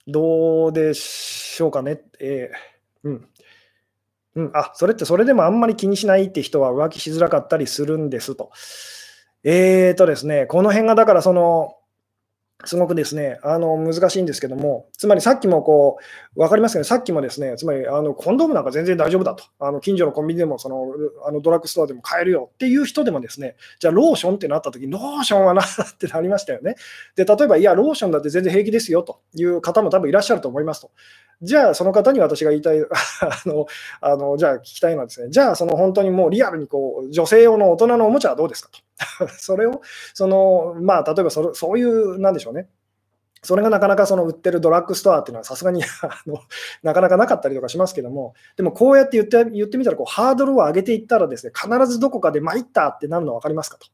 [0.09, 2.01] ー、どうでしょうかね？
[2.18, 2.72] えー
[3.05, 3.29] うん。
[4.35, 8.51] うん、あ、それってそれでもあんまり気にしないって人は浮気しづらかったりするんですと。
[9.45, 11.77] えーとですね、この辺がだからその、
[12.65, 15.99] すごくですね、あの難しいんですけども、つまりさっきもこ
[16.37, 20.87] う、分かりますけど、さっきもですね、つまりあのコンドームなんか全然大丈夫だと、あの近所のコンビニでもその
[21.27, 25.67] あのドラッグストアでも買えるよっていう人でもですね、じゃあローションってなった時、ローションはなっ
[25.99, 26.77] てなりましたよね。
[27.17, 30.91] で、例えば、いや、ローションだって全然平気ですよという方も多分いらっしゃると思いますと。
[31.40, 32.87] じゃあ、その方に私が言いたい、 あ
[33.47, 33.66] の、
[34.01, 38.71] あのじゃあ聞きたいのはですね、じゃあ、その本当にもうリアルにこう女性用の大人のおもちゃはどうですか
[39.18, 39.29] と。
[39.38, 39.81] それを、
[40.14, 42.68] その、まあ、例えばそそういう、なんでしょうね、
[43.45, 46.38] それがなかなかその売ってるドラッグストアっていうのはさすがに あの
[46.83, 53.87] なかなかなかったりとかしますけども、でもこうやって言って言ってみたらこうハードルを上げていったらですね、必ずどこかで参ったってなるの分かりますかと。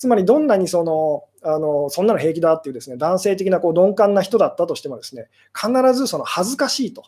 [0.00, 7.04] つまりどんなにそのあのそんなの平気だっていうですね男性的なこう鈍感な人だったとしてもですね必ずその恥ずかしいと、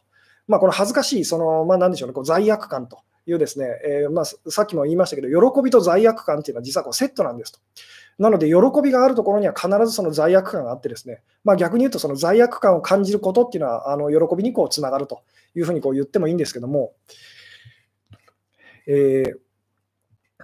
[0.47, 7.61] まあ、この恥ずかしいその、まあ、でしょうねこう罪悪感というですね、えー、まあ、さっきも言いましたけど喜びと罪悪感っていうのは実はこうセットなんですと。
[8.19, 15.23] なので、喜びがあるところには必ずその罪悪感があってですね、まあ、逆に言うと、その罪悪感を感じることっていうのは、あの喜びにこうつながると
[15.55, 16.93] いうふうにこう言ってもいいんですけども、
[18.87, 19.23] え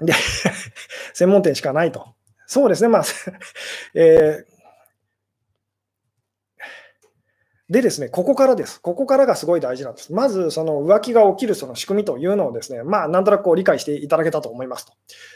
[0.00, 0.14] ー、で
[1.12, 2.14] 専門店しかないと。
[2.48, 3.02] そうですね、まあ
[3.94, 4.58] えー
[7.70, 8.80] でですね、ここからです。
[8.80, 10.10] ここからがすごい大事なんです。
[10.14, 14.94] まず、その浮気が起きるその仕組みというのをですね、まあ、なんとなくこう理解していただけたと思いますと。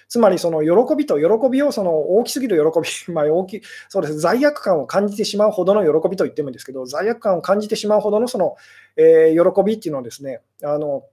[0.08, 8.56] つまり、その喜びと喜びを、その大きすぎる喜び、 まあ、大きそうです、罪悪感を感じてしまうほどの喜びと言ってもいいんですけど、罪悪感を感じてしまうほどのその、
[8.96, 11.04] えー、喜びっていうのをですね、あの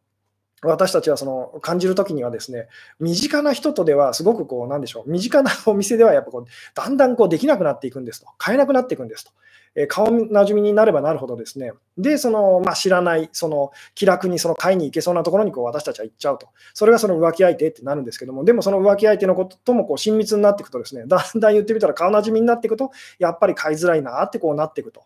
[0.62, 2.68] 私たちはその感じるときにはですね、
[3.00, 6.46] 身近な人とではすごくこう、なんでしょう、身近なお店ではやっぱこう、
[6.76, 9.32] だんだんこうできなくなっていくんですと、買えなくなっていくんですと。
[9.76, 16.48] え顔なじみになればなるほどですね、で、その、まあ、知らない、その、気楽にその買いに行けそうなところにこう私たちは行っちゃうと。
[16.74, 25.04] それがその浮気相手ってなるんですけども、でもその浮気相手のことともこう親密になっていくとですね、だんだん言ってみたら顔なじみになっていくと、やっぱり買いづらいなってこうなっていくと。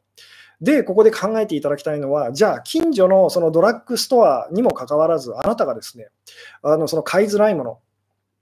[0.63, 6.07] で、ここで考えていただきたいのは、じゃあ、近所のそのドラッグストアにもかかわらず、あなたがですね、
[6.61, 7.79] あのその買いづらいもの、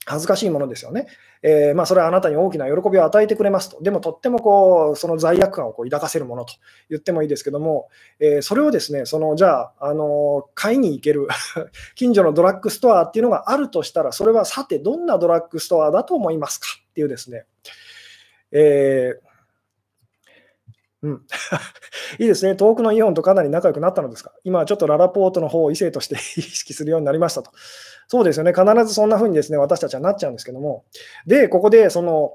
[0.05, 1.07] 恥ずかしいものですよね。
[1.41, 3.81] えー、まあ、それはあなたに大きな喜びを与えてくれますと。
[3.81, 6.53] でもとってもこうその罪悪感をこう抱かせるものと
[6.91, 11.27] 言ってもいいですけども、えー、それをですね、そのじゃあ、あの買いに行ける
[11.95, 16.67] 近所のドラッグストアっていうのがあるとしたら、それはさてどんなドラッグストアだと思いますか？
[16.91, 17.45] っていうですね、
[18.51, 19.30] えー
[21.03, 21.21] うん、
[22.19, 22.55] いいですね。
[22.55, 24.31] 遠くのイオンとかなり仲良くなったのですか？
[24.43, 27.51] 今はちょっとララポートの方を異性として 意識するようになりましたと。
[28.07, 28.53] そうですよね。
[28.53, 30.83] 必ずそんな風にですね、私たちはなっちゃうんですけども。
[31.25, 32.33] で、ここで、その、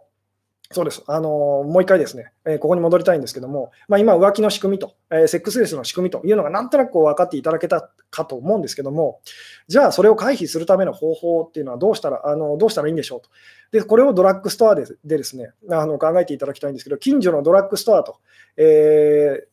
[0.73, 1.03] そうです。
[1.07, 9.21] あのもう一回ですね、えー、ここに戻りたいんですけども、まあ、今、浮気の仕組みと、えー、セックスレスの仕組みというのがなんとなく分かっていただけたかと思うんですけども、
[9.69, 13.29] じゃあ、それを回避するための方法っていうのはどうしたらあのどうしたらいいんでしょうと。
[13.71, 18.19] で、これをドラッグストアででですねあの考えていただきたいんですけど、近所のドラッグストアと、
[18.57, 19.47] え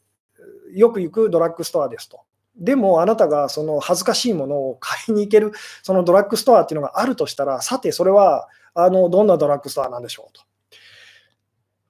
[0.74, 2.22] ー、よく行くドラッグストアですと。
[2.56, 10.42] でもあなたがその恥ずかしいものを買いに行けるそのドラッグストアっていうのがあるとしたら、さてそれはあのどんなドラッグストアなんでしょうと。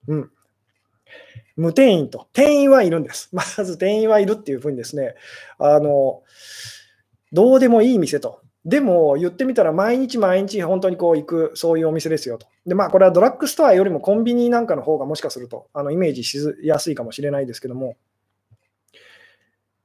[0.07, 0.31] うん。
[1.55, 2.27] 無店員と。
[2.33, 3.29] 店員はいるんです。
[3.35, 5.15] まず店員はいるっていうふうにですね、
[5.59, 6.23] あの、
[7.31, 8.41] どうでもいい店と。
[8.65, 12.47] でも言ってみたら毎日毎日本当にこう行くそういうお店ですよと。
[12.65, 17.97] でまあこれはドラッグストアよりもコンビニなんかの方がもしかするとあのイメージしやすいかもしれないですけども、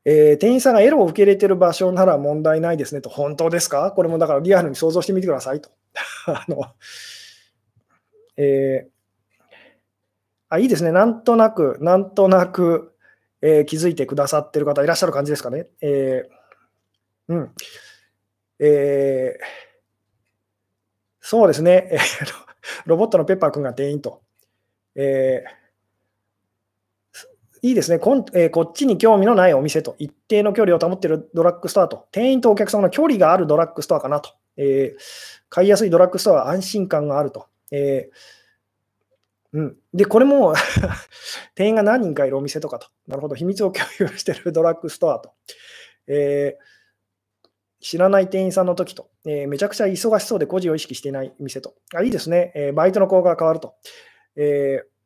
[0.04, 3.90] えー、店員さんがエロを受け入れてる場所なら問題ないですねと、本当ですか？
[3.90, 5.70] これもだからリアルに想像してみてくださいと。
[6.26, 6.64] あの
[8.37, 8.90] えー、
[10.48, 12.94] あいいですね、なんとなく、なんとなく、
[13.42, 15.66] えー、気づいてくださってる方いらっしゃる感じですかね。
[15.80, 17.54] えー、うん。
[18.61, 19.44] えー、
[21.20, 21.98] そうですね、え
[22.87, 24.22] ロボットのペッパー君が店員と。
[24.96, 25.44] え
[27.62, 35.02] いいですねこん、え、こっちに興味のないお店と、一定の距離を保っているドラッグストアと、店員とお客様の距離があるドラッグストアかなと、えー、
[35.48, 37.46] 買いやすいドラッグストアは安心感があると。
[37.70, 38.38] えー、
[39.52, 40.54] うん、で、これも
[41.54, 45.32] 店員が何人かいるお店とかと、なるほど、秘密を共有している ドラッグストアと、
[46.06, 47.44] えー、
[47.80, 53.74] 知らない店員さんの時と、えー、めちゃくちゃ忙しそうで個人を意識していない店と、あいいですね、えー、バイトの効果が変わると。
[54.37, 54.97] えー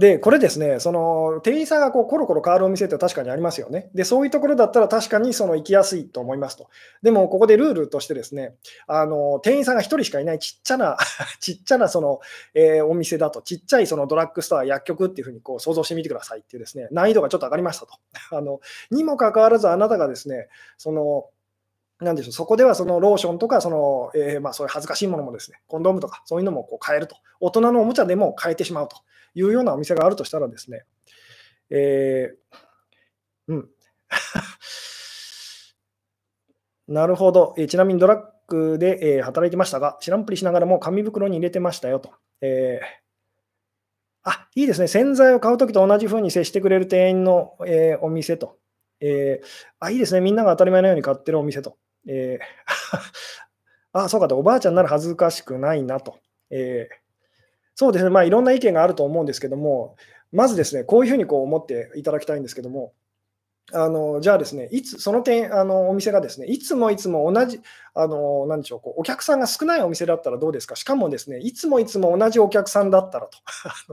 [0.00, 3.90] で、これですね、その店員さんがこうコロコロ変わるお店って確かにありますよね。
[3.94, 6.70] で、そういうところだったら確かにその行きやすいと思いますと。
[7.02, 8.54] でも、ここでルールとしてですね、
[8.86, 10.96] あの店員さんが1人しかいないちっちゃな
[11.38, 12.20] ちっちゃなその、
[12.54, 17.92] えー、お店だと、ちっちゃいそのドラッグストア、薬局っていうふうにこう想像してみてくださいっていうですね、難易度がちょっと上がりましたと。
[18.30, 18.60] あの
[18.90, 21.26] にもかかわらず、あなたがですね、その
[22.00, 27.16] なんでしょう、そこではそのローションとか、その、えー、まあそういう恥ずかしいものもですね、コンドームとか、そういうのもこう買えると。
[27.40, 28.96] 大人のおもちゃでも買えてしまうと。
[29.34, 30.84] いうようなお店があるとしたらですね、
[31.70, 33.70] えー、うん。
[36.88, 42.12] なるほど、えー、ちなみにドラッグで、えー、働いてましたが、知らんぷりしながらも紙袋に入れてましたよと。
[42.40, 42.86] えー、
[44.24, 44.88] あ、いいですね。
[44.88, 48.58] 洗剤を買うときと同じふうに接してくれる店員の、えー、お店と。
[49.00, 49.46] えー、
[49.78, 50.20] あ、いいですね。
[50.20, 51.78] みんなが当たり前のように買ってるお店と。
[52.06, 52.98] えー、
[53.92, 54.38] あ、そうかと。
[54.38, 56.18] おばあちゃんなら恥ずかしくないなと。
[56.50, 56.94] えー、
[57.74, 59.96] そうですね、まあ、いろんな意見があると思うんですけども、
[60.32, 62.92] まずですね、こういうふうにこう思っていただきたいんですけども、
[63.72, 67.60] あのじゃあですね、いつ、その点、あのお店がですね、いつもいつも同じ、
[67.94, 73.38] あのなでしょうこう、お客さんが少ないお店だったらどうですか、しかもですね、いつもいつも同じお客さんだったらと、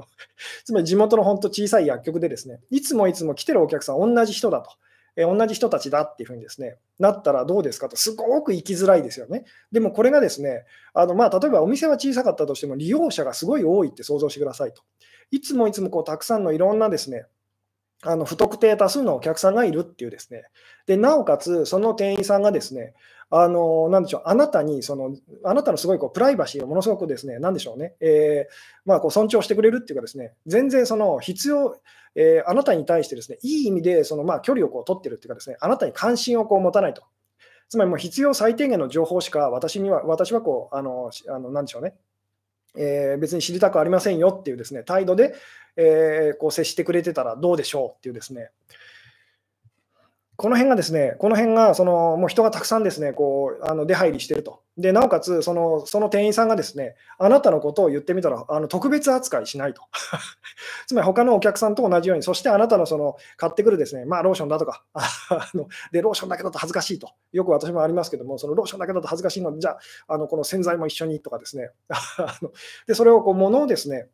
[0.65, 4.71] つまり地元の本当小さい薬局でですね、いつもいつも来てるお客さん、同じ人だと。
[5.17, 9.45] え同じ人たちだっていうふうにですね、なったらどうですかと、すごく行きづらいですよね。
[9.71, 14.83] でもこれがですね、あのまあ、例えばお店は小さかったとしても、利用者がすごい多いって想像してくださいと。
[15.31, 17.25] いつもいつもこうたくさんのいろんなですね、
[18.03, 20.43] あの不特定多数のお客さんがいるっていうですね、
[20.85, 22.93] でなおかつ、その店員さんがですね、
[23.29, 28.53] あのなんでしょう、あなたにその、あなたのすごいこうプライバシーをものすごくですね、なんでしょうね、えー、
[28.85, 31.75] まあ、こう尊重してくれるっていうかですね、全然その必要、
[32.15, 37.03] えー、あなたに対してですね、いい意味でそのまあ距離をこう取ってるっていうかですね、あなたに関心をこう持たないと。
[37.69, 41.95] つまりもう必要最低限の情報しか私には、私はこう、あの、あのなんでしょうね、
[42.77, 45.35] えー、別に知りたくありませんよっていうですね、態度で、
[45.75, 48.51] えー、こう接してくれてたらどうでしょうっていうですね、
[50.37, 54.61] この辺がですね、この辺がそのもう人がたくさんですね、こうあの出入りしてると。
[54.77, 59.81] で、なおかつその、その店員さんがですね、あなたのことを言ってみたら、あの特別扱いしないと。
[60.85, 67.09] つまり他のお客さんと同じように、そしてあなたのその買ってくるですね、まあローションだとか、 あので、ローションだけだと恥ずかしいと。
[67.31, 71.71] よく私もありますけども、そのローションだけだと恥ずかしいので、じゃあ、あのこの洗剤も一緒にとかですね。
[72.85, 74.07] で、それをこう物をですね、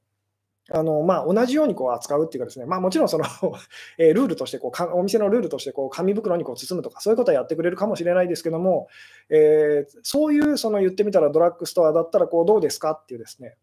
[0.76, 3.26] あのまあ、同じようにこう扱うっていうかですね、まあ、もちろんその
[4.00, 8.88] えー、ルールとしてこうか、お店のルールとしてこう紙袋にこう包むとか、そういうことはやってくれるかもしれないですけども、
[9.30, 13.56] えー、そういうその言ってみたらドラッグストアだったらこうどうですかっていうですね、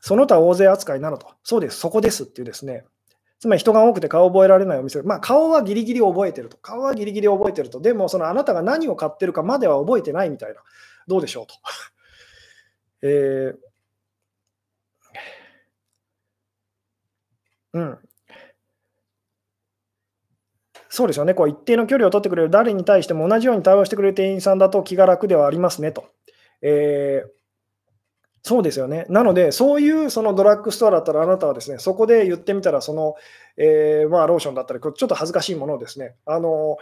[0.00, 2.84] その他大勢扱いなのと、そうです、そこですっていうですね、
[3.40, 10.62] つまり人が多くて顔を覚えられないお店、まあ、顔はギリギリ覚えてると、顔はギリギリ覚えてると、でもそのあなたが何を買ってるかまでは覚えてないみたいな、
[11.08, 11.54] どうでしょうと。
[13.02, 13.71] えー
[17.72, 17.98] うん。
[20.88, 21.32] そうですよね。
[21.32, 26.04] こう一定の距離を取ってくれる誰に対しても同じように対応してくれる店員さんだと気が楽ではありますねと。
[26.60, 27.30] えー、
[28.42, 29.06] そうですよね。
[29.08, 33.14] なので、そういうそのドラッグストアだったら、あなたはですね、そこで言ってみたら、その、
[33.56, 36.76] えー、まあ、ローションだったり、ちょっと恥ずかしいものをですね、あの、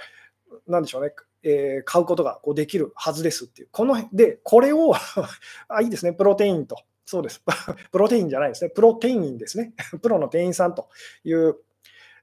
[0.67, 3.69] なんでしょうね、えー、買うことがこうできるはずですっていう。
[3.73, 4.95] こので、これを
[5.69, 6.77] あ、いいですね、プロテインと。
[7.11, 7.43] そうです。
[7.91, 8.71] プロテインじゃないですね。
[8.71, 9.73] プロテインですね。
[10.01, 10.89] プロの店員さんと
[11.25, 11.57] いう。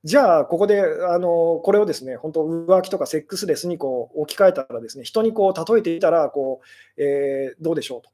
[0.05, 6.61] じゃあ、ここで、あの、これをですね、本当、浮気とかセックスレスにこう置き換えたらですね、人にこう例えていたら、こ
[6.97, 8.09] う、えー、どうでしょうと。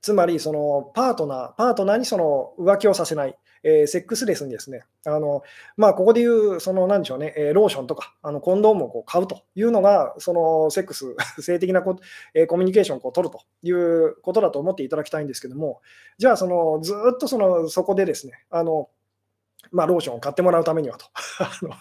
[0.00, 3.36] つまり、そのパートナー、パートナーにその浮気をさせない。
[3.62, 5.42] えー、セックスレスにですね、あの
[5.76, 11.96] まあ、ここでいう、そのなんでしょうね、え、ローションとかあのコンドームをこう買うというのが、そのセックス、 性的なこ、
[12.34, 15.80] えー、コミュニケーションをこう取るということだと思っていただきたいんですけども、
[16.18, 18.88] じゃあその、ずっとそのそこでですね、あの
[19.70, 21.06] まあ、ローションを買ってもらうためにはと
[21.40, 21.74] あの、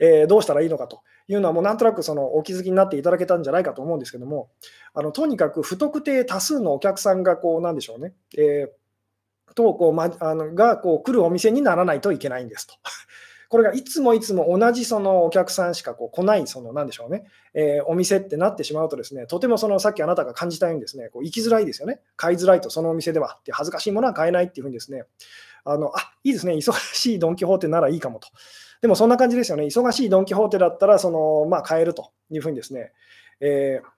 [0.00, 4.50] えー、どうしたらいいのかというのは、もうなんとなくそのお気づきになっていただけたんじゃないかと思うんですけども、
[4.94, 8.83] あのとにかく不特定多数のお客さんがこう、なんでしょうね、えー
[9.54, 12.74] とこう、ま、あのがこう来るお店にならないといけないんですと。
[13.48, 23.36] これがいつもいつも同じそのお客さんしかこう来ない、そのなんでしょうね、えー、お店ってなってしまうと、ですねとてもそのさっきあなたが感じたようにですねこう行きづらいですよね、買いづらいと、そのお店では。
[23.38, 25.04] って恥ずかしいものは買えないっていうふうにですね、
[25.64, 28.28] あのあいいですね、忙しいドン・キホーテならいいかもと。
[28.82, 32.92] でもそんな感じですよね、忙しいドン・キホーテだったらその、まあ、買えるというふうにですね、
[33.40, 33.93] えー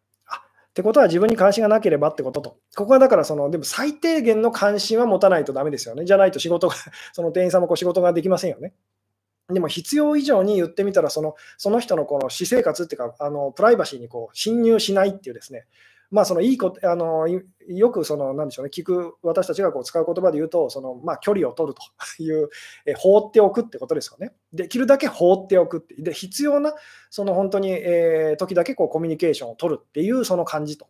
[0.77, 2.59] ってことは自分に関心がなければってことと。
[2.77, 6.05] ここはだからその、でも最低限の関心は持たないとダメですよね。
[6.05, 6.75] じゃないと仕事が、
[7.15, 8.75] その店員さんもこう仕事ができませんよね。
[9.49, 15.65] でも必要以上に言ってみたらその、その人のこの私生活っていうか、あのプライバシーにこう侵入しないっていうですね、
[16.11, 22.49] まあ、そのいいことあのよくそのなんでしょう、ね、聞く私たちがこう使う言葉で言うと、そのまあ、距離を取るという、
[22.85, 24.33] え放っておくってことですよね。
[24.53, 26.75] できるだけ放っておくって、で必要な
[27.11, 30.89] その本当に、えー、時だけこうコミュニケーションを取るっていうその感じと。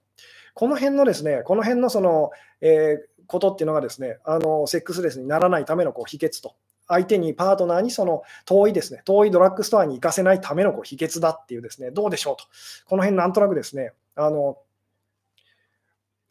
[0.55, 6.55] この辺のですね、この辺のその、えー、ことっていうのがですね、あのセックスレスにならないためのこう秘訣と。
[6.89, 12.45] 相手にパートナーにその遠いですね、遠いドラッグストアに行かせないためのこう秘訣だっていうですね、どうでしょうと。
[12.87, 14.59] この辺なんとなくですね、あの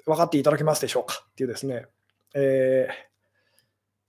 [0.05, 1.23] 分かっていただけますでしょうか？
[1.31, 1.85] っていうですね、
[2.33, 2.93] えー、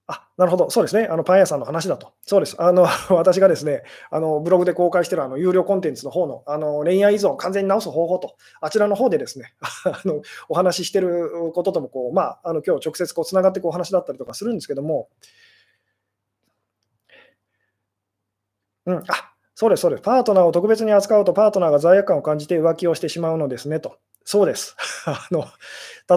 [0.09, 2.13] あなるほど、そうですね、あのパン屋さんの話だと。
[2.23, 2.55] そうです。
[2.61, 9.55] あの 私がですね、あのブログで公開しているあの有料コンテンツの方のあの恋愛依存を完全に直す方法と、あちらの方でですね、
[9.85, 15.09] あのお話ししていることともこう、まあ、あの今日直接つながってこうお話だったりとかするんですけども、
[18.87, 19.03] うん、あ
[19.57, 20.03] そうです、そうです。
[20.03, 23.97] パートナーを特別に扱うと、パートナーが罪悪感を感じて浮気をしてしまうのですねと。
[24.29, 24.75] そうです。
[25.07, 25.45] あの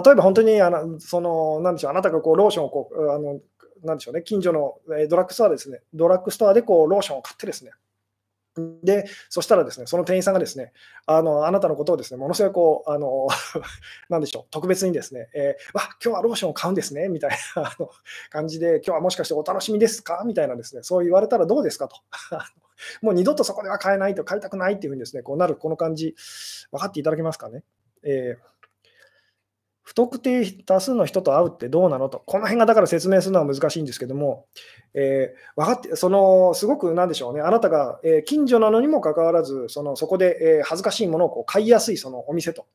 [0.02, 3.40] 例えば本当にあのそのなんでしょうあなたがこうローションをこうあの
[3.84, 7.70] なんでしょうね近所のドラッグストアですねドラッグストアでこうローションを買ってですね
[8.82, 10.72] で、そしたらですね、その店員さんがですね、
[11.06, 13.28] あのあなたのことをですね、ものすごいこう、あの
[14.10, 17.90] なんでしょう、特別にですね、えー、わ今日はローションを買うんですね、みたいな あの
[18.28, 20.24] 感じで、今日はもしかしてお楽しみですか？
[20.26, 21.96] みたいなですね、そう言われたらどうですかと。
[23.02, 26.16] もう二度とそこでは買えないと、買いたくないっていうふうにですね、こうなる、この感じ、
[26.72, 27.62] 分かっていただけますかね？
[28.04, 28.50] えー
[29.90, 34.46] 不特定多数の人と会うってどうなのと、この辺がだから説明するのは難しいんですけども、
[34.94, 42.66] えー、分かってそのすごくなんでしょうね、あなたが、えー、近所なのにもかかわらず、そのそこで、えー、恥ずかしいものをこう買いやすいそのお店と、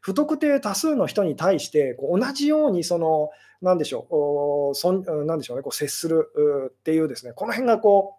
[0.00, 3.28] 不特定多数の人に対してこう同じようにその、
[3.60, 8.14] なんでしょう、そんなんでしょうね、こう接するっていうですね、この辺がこ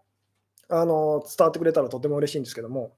[0.70, 2.92] うあの伝わってくれたらとても嬉しいんですけども。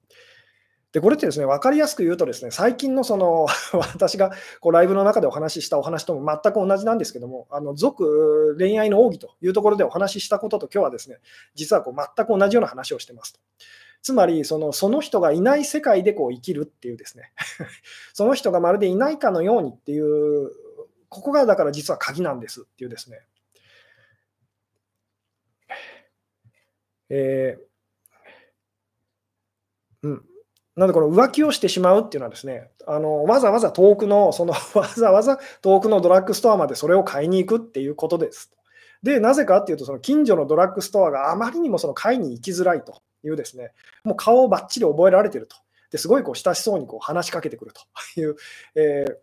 [0.96, 3.48] で、これってですね、分かりやすく言うとですね、最近のその
[3.92, 4.32] 私が
[4.62, 11.18] こうライブの中でお話ししたお話とも全く同じなんですけども、あの俗恋愛の奥義というところでお話ししたことと今日はですね、
[11.54, 13.42] 実はこう全く同じような話をしてますと。
[14.02, 17.34] つまりその、その人がいない世界でこう生きるっていうですね、
[18.16, 20.50] その人がまるでいないかのようにっていう、
[21.10, 23.20] ここがだから実は鍵なんですっていうですね。
[27.10, 30.35] えー、うん。
[30.76, 38.52] なので、この浮気をしてしまうっていうのはですね、あのわざわざ遠くの、その わざわざ遠くのドラッグストアまでそれを買いに行くっていうことです。
[39.02, 43.72] で、なぜかっていうと、その近所のドラッグストアがあまりにもその買いに行きづらいというですね、
[44.04, 45.56] もう顔をばっちり覚えられてると。
[45.92, 48.36] ですごいこう親しそうにこう話しかけてくるという、
[48.76, 49.16] えー、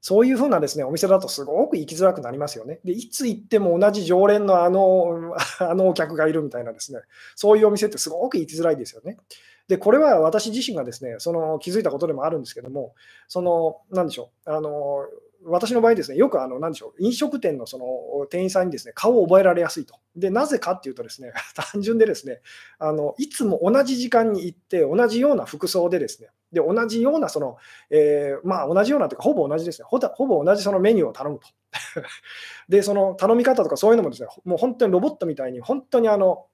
[0.00, 2.80] そういうふうなですねお店だとすごく行きづらくなりますよね。
[2.84, 7.00] で、いつ行っても同じ常連のあのあのお客がいるみたいなですね、
[7.34, 9.18] そういうお店ってすごく行きづらいですよね。
[9.68, 12.94] で、これは私自身がですね、その気づいたことでもあるんですけども、
[13.28, 15.04] その、なんでしょう、あの、
[15.44, 19.94] 私の場合ですね、よくあの、なんでしょう、飲食店のその店員さんにですね、顔を覚えられやすいと。
[20.16, 21.32] で、なぜかっていうとですね、
[21.72, 22.40] 単純でですね、
[22.78, 27.56] あの、いつも同じ時間に行って、同じような服装でですね、で、同じようなその、
[27.90, 31.48] えー、まあ、同じようなというか、ほぼ同じですね、ほほぼ同じそのメニューを頼むと。
[32.68, 36.46] で、その頼み方とかそういうのもですね、もう本当にロボットみたいに、本当にあの、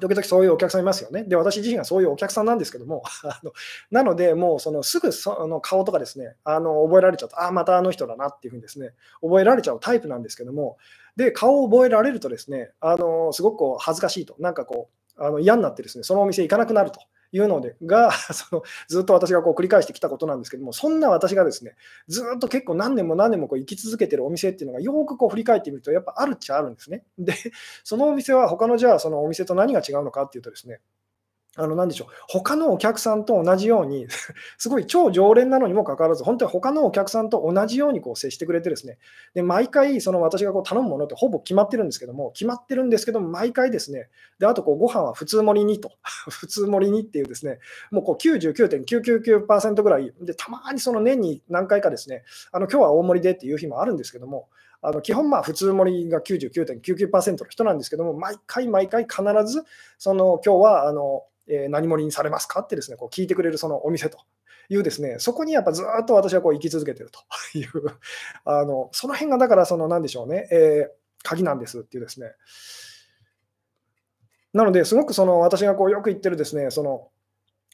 [0.00, 1.24] 時々そういうお客さんいますよね。
[1.24, 3.52] で、私自身がそういうお客さんなんですけども、 あの
[3.90, 10.78] なので、もうそのすぐその顔とかですね、あの覚えられちゃうと、ああ、またあの人だなっていうふうにですね、覚えられちゃうタイプなんですけども、
[11.16, 14.88] で、顔を覚えられるとですね、あのすごくこう恥ずかしいと、なんかこ
[15.18, 17.00] う、あの嫌になってですね、そのお店行かなくなると。
[17.32, 21.76] いうのでが そのずっと私がこう繰り返してきたことなんですけども、そんな私がですね
[22.08, 27.04] ずっと結構何年も何年もこう生き続けてるお店っていうのがよくこう振り返ってみると、やっぱあるっちゃあるんですね。
[27.18, 27.34] で、
[27.84, 30.80] そのお店は他のじゃあそのお店と何が違うのかっていうとですね、
[31.56, 34.06] あの、なんでしょう、他のお客さんと同じように
[34.56, 38.98] すごい超常連なのにもかかわらず、本当に他のお客さんと同じようにこう接してくれてですね、
[39.34, 45.90] で、毎回、その私がこう頼むものってほぼ決まってるんですけども、決まってるんですけども、毎回ですね、で、あとこうご飯は普通盛りにと、
[46.30, 47.58] 普通盛りにっていうですね、
[47.90, 52.22] もうこう99.999%ぐらい、で、たまにその年に何回かですね、
[52.52, 54.48] あの、今日は大盛りでっていう日もあるんですけども、
[54.82, 59.62] あの基本、普通盛りが99.99%の人なんですけども、毎回毎回必ず、
[59.98, 64.18] その今日はあのえー、何盛りにされますかってですね、こう聞いてくれるそのお店と
[64.68, 67.68] いうですね、そこにやっぱずっと私はこう生き続けてるという、
[68.44, 70.90] あのその辺がだから、そのなんでしょうね、えー、
[71.22, 72.32] 鍵なんですっていうですね。
[74.52, 77.08] なので、すごくその私がこうよく言ってるですね、その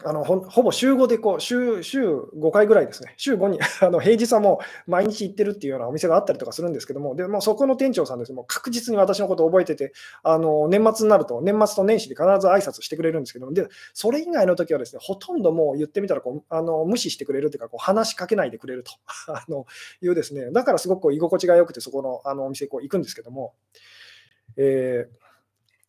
[0.04, 8.32] あのほほぼ週5でこう週、週5回ぐらいですね、週5に あの平日はもう毎日行ってるっていうようなお店があったりとかするんですけども、でもそこの店長さんです。
[8.32, 18.92] ね、もう確実に私のことを覚えてて、あの年末になると、年末と年始で必ず挨拶してくれるんですけども、でそれ以外の時はですね、ほとんどもう言ってみたらこうあの無視してくれるというか、こう話しかけないでくれると。
[19.32, 19.64] あの
[20.02, 23.54] いうですね、だからすごくこう居心地が良くて、そこのあのお店こう行くんですけども。
[24.58, 25.25] えー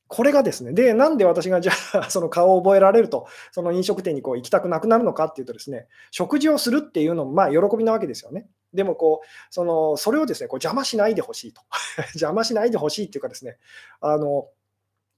[0.08, 8.47] これがですね、で、なんで私がじゃあ、 その顔を覚えられると、その飲食店にこう行きたくなくなるのかっていうとですね、食事をするっていうのも、まあ、喜びなわけですよね。
[8.74, 11.62] でもこう、そのそれをですね、こう邪魔しないでほしいと。
[12.16, 13.58] 邪魔しないでほしいっていうかですね、
[14.01, 14.47] あの、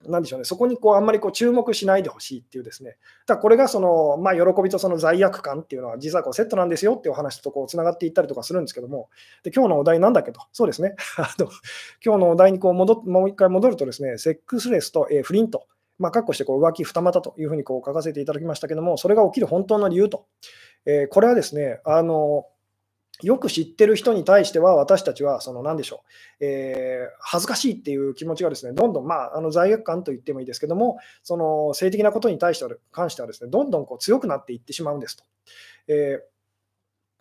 [0.08, 2.98] なんでしょうね、そこにこうあんまりこう注目しないでほしいっていうですね、
[3.28, 9.10] だこれがその、まあ、喜びとその罪悪感っていうのは、実はこうセットなんですよっていうお話とこうつながっていったりとかするんですけども、
[9.44, 11.50] で今日のお題なんだけど、そうですね、 あの
[12.04, 20.28] 今日のお題にこう戻もう一回戻るとですね、セックスレスと、えー、不倫と、まあ、括弧してこう浮気二股というふうにこう書かせていただきましたけども、それが起きる本当の理由と、
[20.86, 22.46] えー、これはですね、あの
[23.22, 26.04] よく知ってる人に対しては、私たちは、その何でしょ
[26.40, 35.24] う、えー、恥ずかしいっていう気持ちがですね、どんどん、まあ、あの罪悪感と言ってもいいですけども、その性的なことに対しては関してはですね、どんどんこう強くなっていってしまうんですと。
[35.88, 36.24] え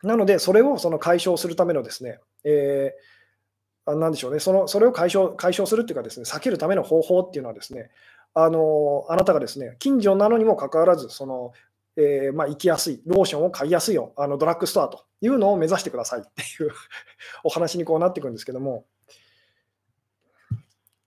[0.05, 7.91] ー、なので、それをその解消するためのですね、えー、なんでしょうね、そのそれを解消解消するっていうかですね、避けるための方法っていうのはですね、
[8.35, 11.53] あのあなたがですね、近所なのにもかかわらず、その
[12.01, 16.71] えー、まあ、行きやすい、ローションを買いやすいよ、あのドラッグストアというのを目指してくださいっていう
[17.43, 18.87] お話にこうなっていくんですけども、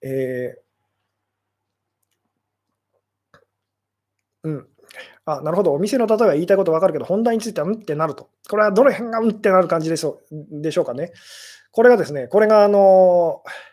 [0.01, 0.61] えー、
[4.43, 4.67] うん。
[5.23, 5.71] あ、なるほど。
[5.71, 8.29] お店の例えば言いたいこと分かるけど、本題についてはうんってなると。
[8.49, 11.13] これはどの辺がうんってなる感じでしょうでしょうかね。
[11.71, 13.70] これがですね、これがあのー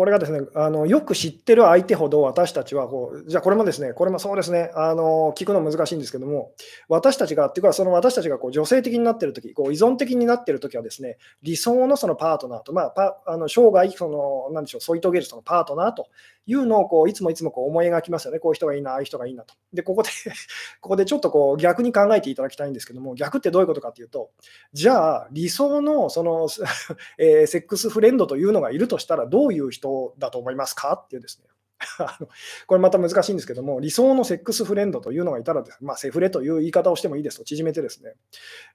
[0.00, 6.52] これがですね、あのよく知ってる相手ほど私たちはこう、じゃあこれもですね、これもそうですね、あの聞くの難しいんですけども、
[6.88, 16.08] 私たちが、っていうか、その私たちがこう女性的になっているとき、依存的になってるときはですね、理想のそのパートナーと、まあ、パあの生涯その、なんでしょう、添い遂げるそのパートナーと
[16.46, 19.54] いうのをこういつもいつもこう思い描きますよね、こういう人がいいな、ああいう人がいいなと。
[19.74, 20.08] で、ここで
[20.80, 24.30] ここでちょっとこう逆に考えていただきたいんですけども、逆ってどういうことかというと、
[24.72, 26.48] じゃあ、理想のその
[27.18, 31.00] えー、セックスフレンドというのがいるとしたら、どういう人だと思いますか？
[31.04, 31.48] っていうですね。
[32.66, 38.14] これまた難しいんですけども、理想のセックスフレンドというのがいたらです、まあ、セフレという言い方をしてもいいですと縮めてですね、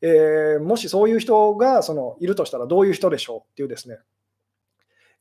[0.01, 3.99] えー、もしそういう人がそのいるとしたらどういう人でしょうっていうですね、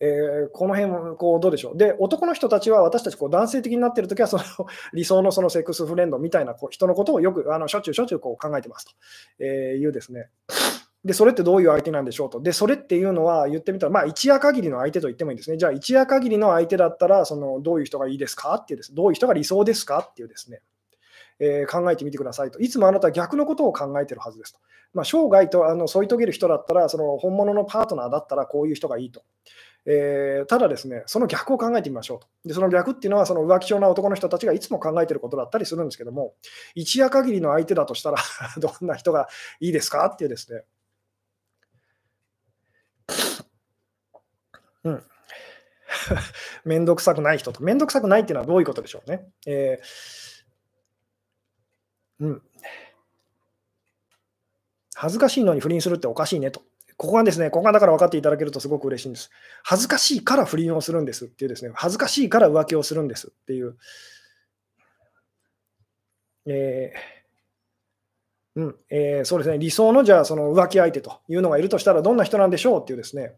[0.01, 1.77] えー、この辺こうどうでしょう。
[1.77, 4.43] で、男の人たちは私たちこう男性的になっているときはその
[4.93, 8.93] 理想のそのセックスフレンドみたいなこう人のことをよくあのしょっちゅうしょっちゅうこう考えてますと
[9.39, 10.31] えーいうですね。
[11.05, 12.41] で、それってどういう相手なんでしょうと。
[12.41, 15.59] で、それっていうのは言ってみたら、まあ、一夜限りの相手と言ってもいいんですね。
[15.59, 18.55] じゃあ、一夜限りの相手だったら、そのどういう人がいいですか？
[18.55, 19.99] っていうです、どういう人が理想ですか？
[19.99, 20.63] っていうですね、
[21.41, 22.59] えー、考えてみてくださいと。
[22.59, 24.61] いつもあなたは逆のことを考えてるはずですと。
[24.95, 29.23] まあ、生涯とあの添い遂げる人だったら、その本物のパートナーだったらこういう人がいいと。
[29.87, 32.29] えー、ただですね、その逆を考えてみましょうと。
[32.47, 36.33] で、その逆っていうのは、その浮気症な男の人たちがいつも考えてることだったりするんですけども、
[36.75, 38.17] 一夜限りの相手だとしたら
[38.57, 39.29] どんな人が
[39.61, 40.07] いいですか？
[40.07, 40.65] っていうですね。
[44.85, 45.03] うん。
[46.65, 47.63] めんどくさくない人と。
[47.63, 49.27] めんどくさくないっていうのはどういうことでしょうね。
[49.47, 52.43] えー、うん。
[54.95, 56.63] 恥ずかしいのに不倫するっておかしいねと。
[56.97, 59.31] ここがですね、ここがだから分かっていただけるとすごく嬉しいんです。
[59.65, 63.77] 恥ずかしいから不倫をするんですっていうですね、恥ずかしいから浮気をするんですっていう。
[66.47, 73.35] えー、うんえー、そうですね、理想のじゃあその浮気相手というのがいるとしたらどんな人なんでしょうっていうですね、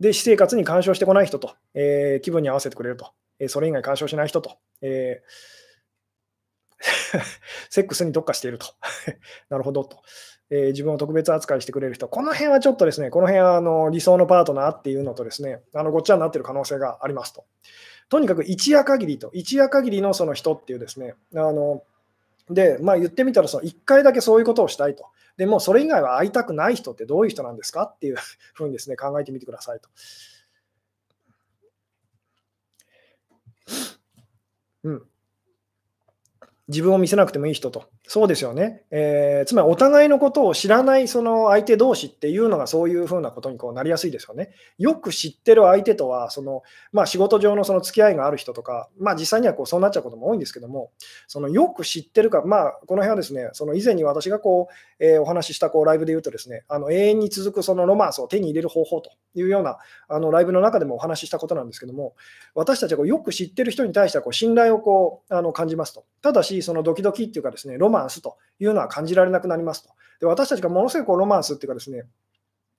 [0.00, 7.20] で、私生活に干渉してこない人と、えー、気分に合わせてくれると、えー、それ以外干渉しない人と、えー、
[7.70, 8.66] セックスに特化していると。
[9.50, 9.98] なるほどと。
[10.50, 17.44] えー、自分を特別扱いしてくれる人、この辺はちょっとですね、この辺はあの理想のパートナーっていうのとですね、あのごっちゃになっている可能性がありますと。
[18.08, 21.82] とにかく一夜限りと、一夜限りのその人っていうですね、あの
[22.50, 25.06] で、まあ、言ってみたら1回だけそういうことをしたいと。
[25.36, 28.16] でもそれ以外は会いたくない人ってどういう人なんですかっていう
[28.54, 29.88] ふうにですね考えてみてくださいと。
[34.84, 35.02] うん、
[36.68, 37.88] 自分を見せなくてもいい人と。
[38.10, 38.84] そうですよね。
[38.90, 44.50] えー、つまりお互いのことを知らないその相手同士っていうのがそういうふうなことにこうなりやすいですよね。
[44.78, 50.90] よく知ってる相手とはその、まあ、仕事上のその付き合いがある人とか、まあ、実際にはこうそうなっちゃうことも多いんですけども、
[51.26, 59.76] そのよく知ってるか、まあ、この辺はですね、その以前に私がこう、えー、お話ししたこうライブで言うとですね、あの永遠に続くそのロマンスを手に入れる方法というような
[60.08, 62.14] あのライブの中でもお話ししたことなんですけども、
[62.54, 66.04] 私たちはこうよく知ってる人に対してはこう信頼をこうあの感じますと。
[66.22, 69.90] ただし、そのドキドキっていうかですね、ロマンスというのは感じられなくなりますと。
[70.20, 72.04] で私たちがものすごくロマンスっていうかですね、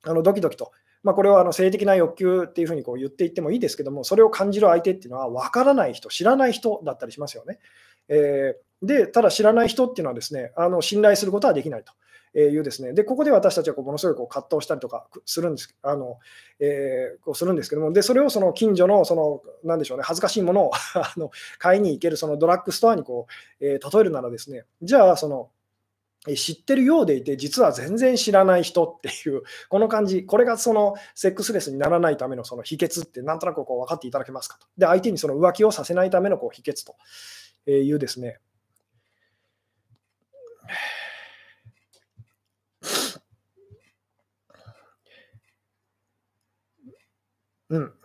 [0.03, 0.71] あのドキドキと、
[1.03, 7.59] まあ、これはあの性的な欲求っていうふうにこう言っていってもいいですけども、それを感じる相手っていうのは分からない人、知らない人だったりしますよね。
[8.09, 11.93] えー、で、ただ知らない人っていうのはですね、あの信頼することはできないと。
[12.33, 16.19] えいうですね、でここで私たちはこうものすごいこう葛藤したりとかするんですあの、
[16.59, 23.27] えー、こうするんですけども、でそれをその近所のそのなんでしょう、ね、恥ずかしいものを あの買いに行けるそのドラッグストアにこ
[23.61, 25.49] う、えー、例えるならですね、じゃあその、
[26.35, 34.67] 知ってるようでいて、実は全然知らない人っていう、この感じ、これがそのセックスレスにならないためのその秘訣って、なんとなくこう分かっていただけますかと。
[34.77, 36.95] で、相手にその浮気をさせないためのこう秘訣と
[37.71, 38.39] いうですね。
[47.69, 47.98] うん。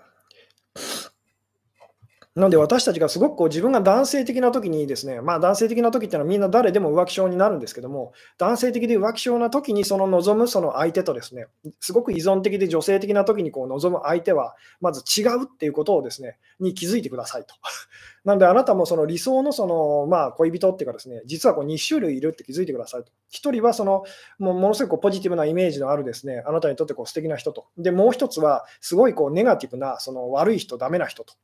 [2.35, 11.47] なので私たちがすごくこう自分が男性的な時にですね、まあ男性的な時ってのはみんな誰でも浮気症になるんですけども、男性的で浮気症な時にその望むその相手とですね、
[11.79, 17.55] すごく依存的で女性的な時にこう望む相手は、まず違うっていうことをですね、に気づいてくださいと。
[18.25, 23.13] なのであなたもその理想のその、まあ、恋人っていうかですね、実はこう2種類いるって気づいてくださいと。
[23.31, 24.03] 1人はその
[24.41, 27.67] もうものすごくポジティブなイメージのあるですね、あなたにとってこう素敵な人と。
[27.79, 31.35] で、もう1つはすごいこうネガティブなその悪い人、ダメな人と。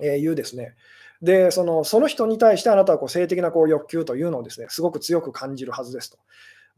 [0.00, 0.74] えいうですね、
[1.22, 6.18] でそのその人に対してあなたはこう性的なこう欲求というのをですねすごく強く感じるはずですと。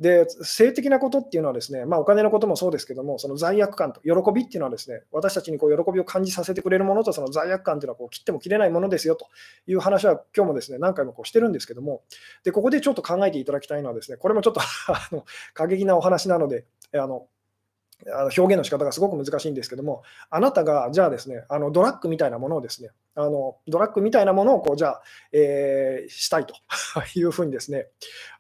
[0.00, 9.28] で性的なことっていうのはですね、まあ、お金のこともそうですけども、その罪悪感と喜びっていうのはですね、私たちにこう喜びを感じさせてくれるものとその罪悪感っていうのはこう切っても切れないものですよと
[9.66, 12.02] いう話は今日もですね何回もこうしてるんですけども、
[12.42, 16.64] でここでちょっと考えていただきたいのはですね、これもちょっと あの過激なお話なので、
[16.94, 17.28] あの
[18.08, 26.54] あの表現の仕方がすごく難しいんですけども、あなたがじゃあですね、あのドラッグみたいなものをですね、あのドラッグみたいなものをこうじゃあ、えー、したいと
[27.14, 27.88] いうふうにですね、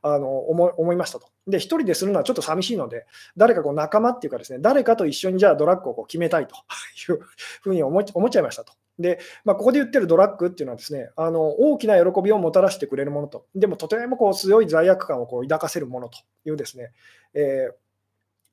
[0.02, 1.28] あの思思いましたと。
[1.46, 3.06] で、一人でするのはちょっと寂しいので、
[3.36, 6.54] 誰かこう仲間っていうかですね、誰かと一緒にじゃあドラッグをこう決めたいと
[7.12, 7.20] いう
[7.62, 8.72] ふうに思思っちゃいましたと。
[8.98, 16.92] で、まあ、ここで言ってるドラッグっていうのはですね、あの大きな喜びをもたらしてくれるものと、でもとてもこう強い罪悪感をこう抱かせるものというですね、
[17.34, 17.81] えー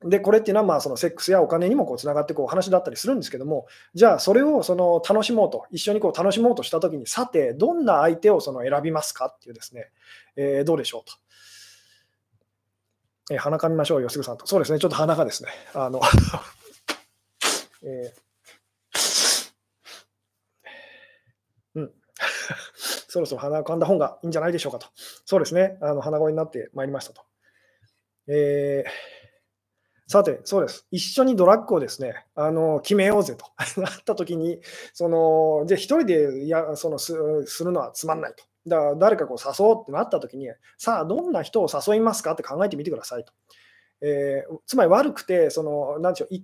[0.02, 9.92] で、これっていうのは、まあ、そのセックスやお金にもこうつながってこう話だったりするんですけども、じゃあ、それをその楽しもうと、一緒にこう楽しもうとしたときに、さて、どんな相手をその選びますかっていうですね、
[10.38, 11.10] えー、どうでしょう
[13.30, 13.34] と。
[13.34, 14.48] えー、鼻かみましょう、吉純さんと。
[14.48, 16.00] そうですね、ちょっと鼻がですね、あの
[17.84, 19.00] えー、
[21.76, 21.92] うん。
[23.10, 24.88] そろそろ鼻をかんだ方がいいんじゃないでしょうかと。
[25.26, 27.22] そうですね、あの鼻声になってまいりましたと。
[28.28, 29.19] えー
[30.10, 30.88] さて、そうです。
[30.90, 33.46] 一緒にドラッグをですね、あの決めようぜと
[33.80, 34.60] なったときに、
[34.92, 38.44] そのじゃあ、一人でやそのするのはつまんないと。
[38.66, 40.50] だから誰かこう誘おうってなったときに、
[40.80, 43.34] さあ、どんな人を誘いますかって考えてみてくださいと。
[44.02, 46.44] えー、つまり悪くて、そのなんでしょうい、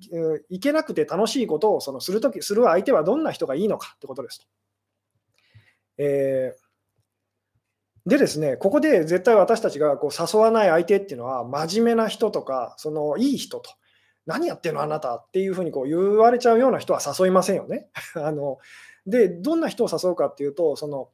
[0.57, 4.45] いけなくて楽しいことをそのするとき、する相手はどんな人がいいのかってことですと。
[5.97, 6.64] えー
[8.05, 13.71] でですね、ここで絶対私たちがこう誘わない相手っていうのは、真面目な人とか、そのいい人と、
[14.27, 17.89] 何やってんのあなたっていうふうにこう言われちゃうような人は誘いませんよね。
[18.15, 18.59] あの
[19.07, 21.09] で、どんな人を誘うかっていうと、その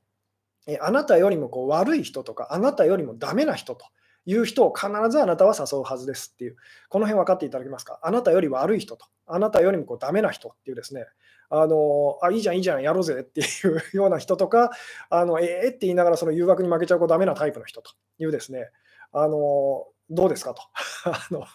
[0.68, 3.86] えあなたよりもこう悪い人とか、あなたよりもダメな人と
[4.26, 6.58] いう人を必ずあなたは誘うはずですっていう、
[6.90, 8.00] この辺分かっていただけますか？
[8.04, 11.06] あなたより悪い人と、あなたよりもこうダメな人っていうですね、
[11.54, 14.72] あのあいいじゃん、いいじゃん、やろうぜっていう ような人とか、
[15.10, 18.70] あのえー、って言いながらその誘惑に負けちゃうこうダメなタイプの人というですね、
[19.12, 20.62] あのどうですかと
[21.06, 21.46] あの、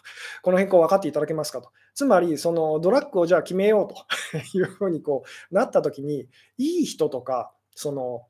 [0.43, 1.71] この辺こう分かっていただけますかと。
[1.95, 3.97] つまり、そのドラッグをじゃあ決めようと
[4.57, 6.29] いうふうにこうなったときに、
[6.59, 8.27] いい人とか、その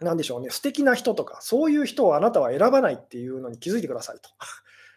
[0.00, 4.30] なんでしょうね、素敵な人とか、そういう人をあなたは選ばないっていうのに気づいてくださいと。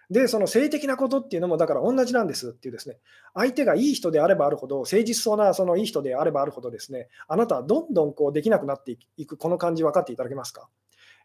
[0.09, 2.97] で、その性的なことっていうのも、だから同じなんですっていうですね、
[3.33, 10.67] 相手がいい人であればあるほど、誠実そうなそのいい人であればあるほどですね、あなたはどんどんこうできなくなっていく、この感じ分かっていただけますか？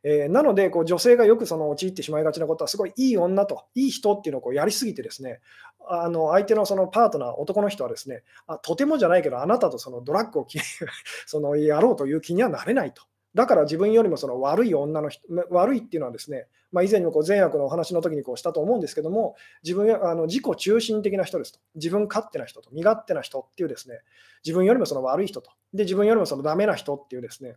[0.05, 5.41] えー、なので、こう女性がよくその陥ってしまいがちなことは、すごいいい女と、いい人っていうのをこうやりすぎて、ですね
[5.89, 10.47] あの相手のそのパートナー、男の人はですねあ、とてもじゃないけど、あなたとそのドラッグを
[11.27, 13.03] そのやろうという気にはなれないと。
[13.39, 24.01] だから自分よりもその悪い女の人、悪いっていうのはですね、まあ、以前にもこう善悪のお話の時にこうしたと思うんですけども、自分あの自己中心的な人ですと、自分勝手な人と、身勝手な人っていうですね、
[24.45, 27.55] 自分よりもその悪い人と、で自分よりもそのダメな人っていうですね、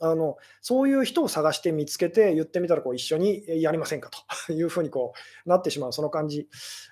[0.00, 4.18] あのそういう人を探して見つけて言ってみたらこう一緒にやりませんかと。
[4.50, 5.12] いうふうにこ
[5.44, 6.48] うなってしまう、その感じ、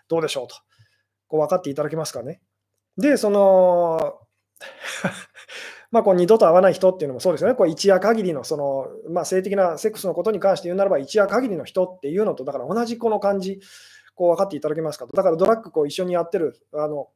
[0.09, 0.57] どうでしょうと、
[1.27, 2.43] こう分かっていただけますかね。
[2.99, 4.21] で、その
[5.95, 13.61] まあ、こう二度と会わない人っていうのもそうですよね、こう一夜限りのその、まあ、性的なセックスのことに関して言うならば、一夜限りの人っていうのと、だから同じこの感じ、
[14.17, 15.17] こう分かっていただけますかと。
[15.17, 17.11] だからドラッグこう一緒にやってるあの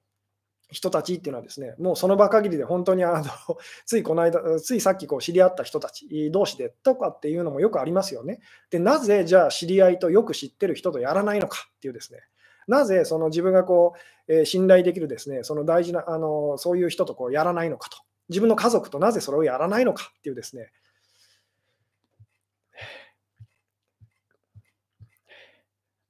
[0.70, 3.24] 人たちっていうのはですね、もうその場限りで本当にあの
[3.84, 8.38] ついこの間、ついさっきこう知り合った人たち同士でとかっていうのもよくありますよね。
[8.70, 12.20] で、なぜじゃあ知り合いとよく知ってる人とやらないのかっていうですね、
[12.68, 13.94] なぜその自分がこ
[14.28, 18.07] う、えー、信頼できるですね、その大事な、あのそういう人とこうやらないのかと。
[18.28, 20.70] 自分の家族となぜそれをやらないのかっていうですね、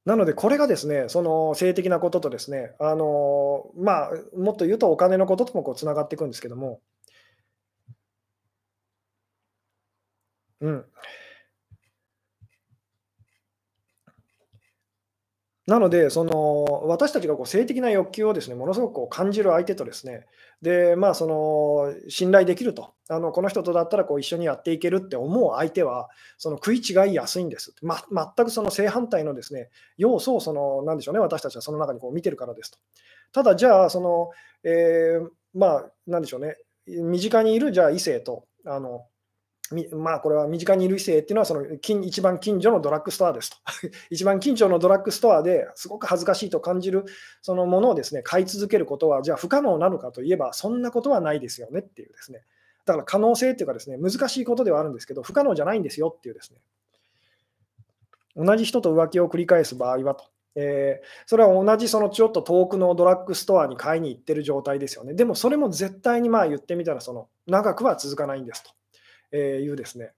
[0.05, 6.81] なので、これがですね、その性的なこととですね、あのまあ、もっと言うとお金のことともこうつながっていくんですけども、
[10.61, 10.85] うん。
[15.67, 20.27] なので、その私たちがこう性的な欲求をですねものすごくこう感じる相手とですね、
[20.61, 27.75] でまあ、その信頼できると、あのこの人とだったらこう一緒にやっていけるって思う相手は、その食い違いやすいんです。
[27.81, 32.79] ま、全くその正反対のですね要素をその、なんでしょうね、私たちはその中にこう見てるからですと。
[33.33, 34.31] ただ、じゃあ、その、
[34.65, 36.57] えー、まあ、なんでしょうね、
[36.87, 39.07] 身近にいるじゃあ異性と、あの
[39.93, 43.57] まあ、これは身近にいる異性っていうのはその近一番近所のドラッグストアですと。
[44.11, 47.05] 一番近所のドラッグストアですごく恥ずかしいと感じる
[47.43, 52.45] そのものをですね買い続けることは、じゃあ不可能なのかといえば、そんなことはないですよねっていうですね。
[52.87, 56.61] だから可能性っていうかですね、難しいことではあるんですけど、不可能じゃないんですよっていうですね。
[58.37, 60.25] 同じ人と浮気を繰り返す場合はと。
[60.55, 65.15] えー、それは同じそのちょっと遠くのドラッグストアに買いに行ってる状態ですよね。
[65.15, 68.71] でもそれも絶対にまあ言ってみたらその長くは続かないんですと。
[69.33, 70.13] えいうですね、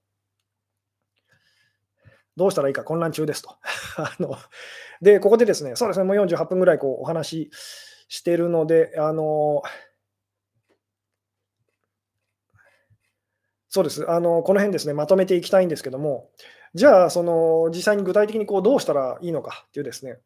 [2.35, 3.57] どうしたらいいか混乱中ですと。
[3.97, 4.37] あの
[5.01, 7.51] で、ここでですね、そうですね、もう48分ぐらいこうお話し
[8.07, 9.63] してるので、あの
[13.69, 16.29] そうです、あのこの辺ですね、まとめていきたいんですけども、
[16.73, 20.19] じゃあ、その実際に具体的にこうどうしたらいいのかっていうですね、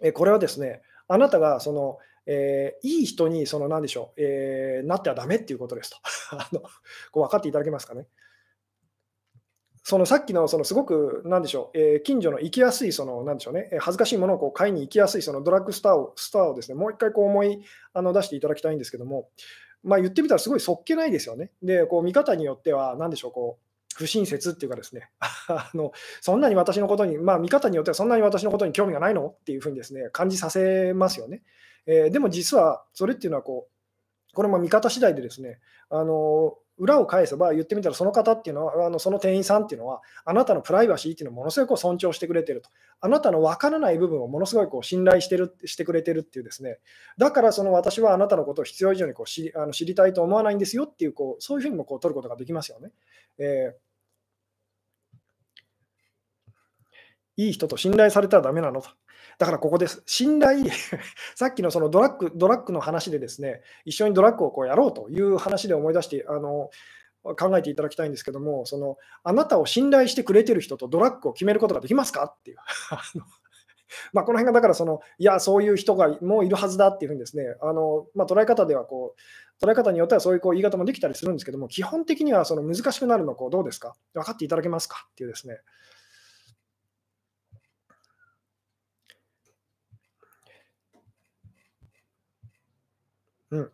[0.00, 5.96] えこれはですね、あなたがそのえー、いい人にその何でしょう、えー、なってはだめっていうことですと
[6.36, 6.60] あの
[7.12, 8.06] こう分かっていただけますかね。
[9.88, 17.62] そのさっきのそのすごくなんでしょう、えー、近所の行きやすいそのなんでしょうね、恥ずかしいものをこう買いに行きやすいそのドラッグストアをストアをですねもう一回こう思い
[17.92, 19.28] あの出していただきたいんですけども、
[19.86, 21.52] まあ、言ってみたらすごいそっけないですよね。
[21.62, 25.10] で、こう見方によっては、なんでしょう、こう不親切っていうかですね、
[25.48, 29.28] あのそんなに私のことに、まあ、見方によってはそんなに私のことに興味がないの？
[29.28, 31.42] っていうふうにですね感じさせますよね。
[31.86, 42.68] えー、でも実はそれっていうのはこう、これも見方次第でですね、あの裏を返せば言ってみたらその方っていうのはあのその店員さんっていうのはあなたのプライバシーっていうのをものすごいこう尊重してくれてると
[43.00, 46.78] あなたの分からない部分をものすごいこう信頼してるしてくれてるっていうですね
[47.16, 52.90] だからその私はあなたのことを必要以上にこう知あの知りたいと思わないんですよっていうこうそういうふうにもこう取ることができますよね。
[53.38, 53.86] えー
[57.38, 58.88] いい人と信頼されたらダメなのと。
[59.38, 60.02] だからここです。
[60.06, 60.64] 信頼、
[61.36, 66.70] さっきのそのドラッグドラッグの話でですね、一緒にドラッグをこうやろうという話で思い出してあの
[67.22, 72.56] 考えていただきたいんですけども、そのあなたを信頼してくれてる人とドラッグを決めることができますかっていう。
[74.12, 79.14] まあ、この辺がだからその、いや、そういう人がもういるはずだっていうふうにですね、あのまあ、捉え方ではこ
[79.60, 83.94] う、捉え方によってはそういうこう言い方もできたりするんですけども、基本的にはその難しくなるのこうどうですか？
[84.12, 85.06] 分かっていただけますか？
[85.12, 85.60] っていうですね、
[93.50, 93.70] うん。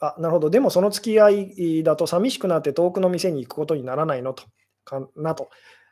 [0.00, 0.50] あ、なるほど。
[0.50, 4.44] でもその付き合いだと寂しくなって遠くの店に行くことにならないのと、
[4.84, 5.50] かなと。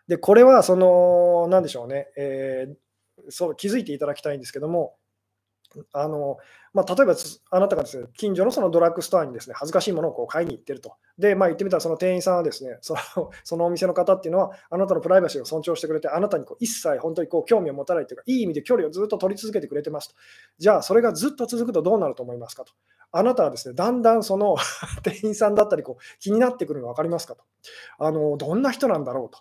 [0.09, 4.97] で、これはその、なんでしょうね、えー、そう気づいていただきたいんですけども、
[5.93, 6.39] あの
[6.73, 7.15] まあ、例えば
[7.51, 10.95] あなたがですね近所のそのドラッグストアにですね恥ずかしいものをこう買いに行ってると。
[11.19, 20.15] で、まあ、言ってみたらその店員さんはですねその そのお店の方っていうのはあなたのプライバシーを尊重してくれてあなたにこう一切本当にこう興味を持たないというかいい意味で距離をずっと取り続けてくれてますと。
[20.59, 22.73] じゃあそれがずっと続くとどうなると思いますかと。
[23.13, 24.57] あなたはですね、だんだんその
[25.03, 27.45] 店員さんだったりこう気になってくるの分かりますかと。
[27.99, 29.39] あのどんな人なんだろうと、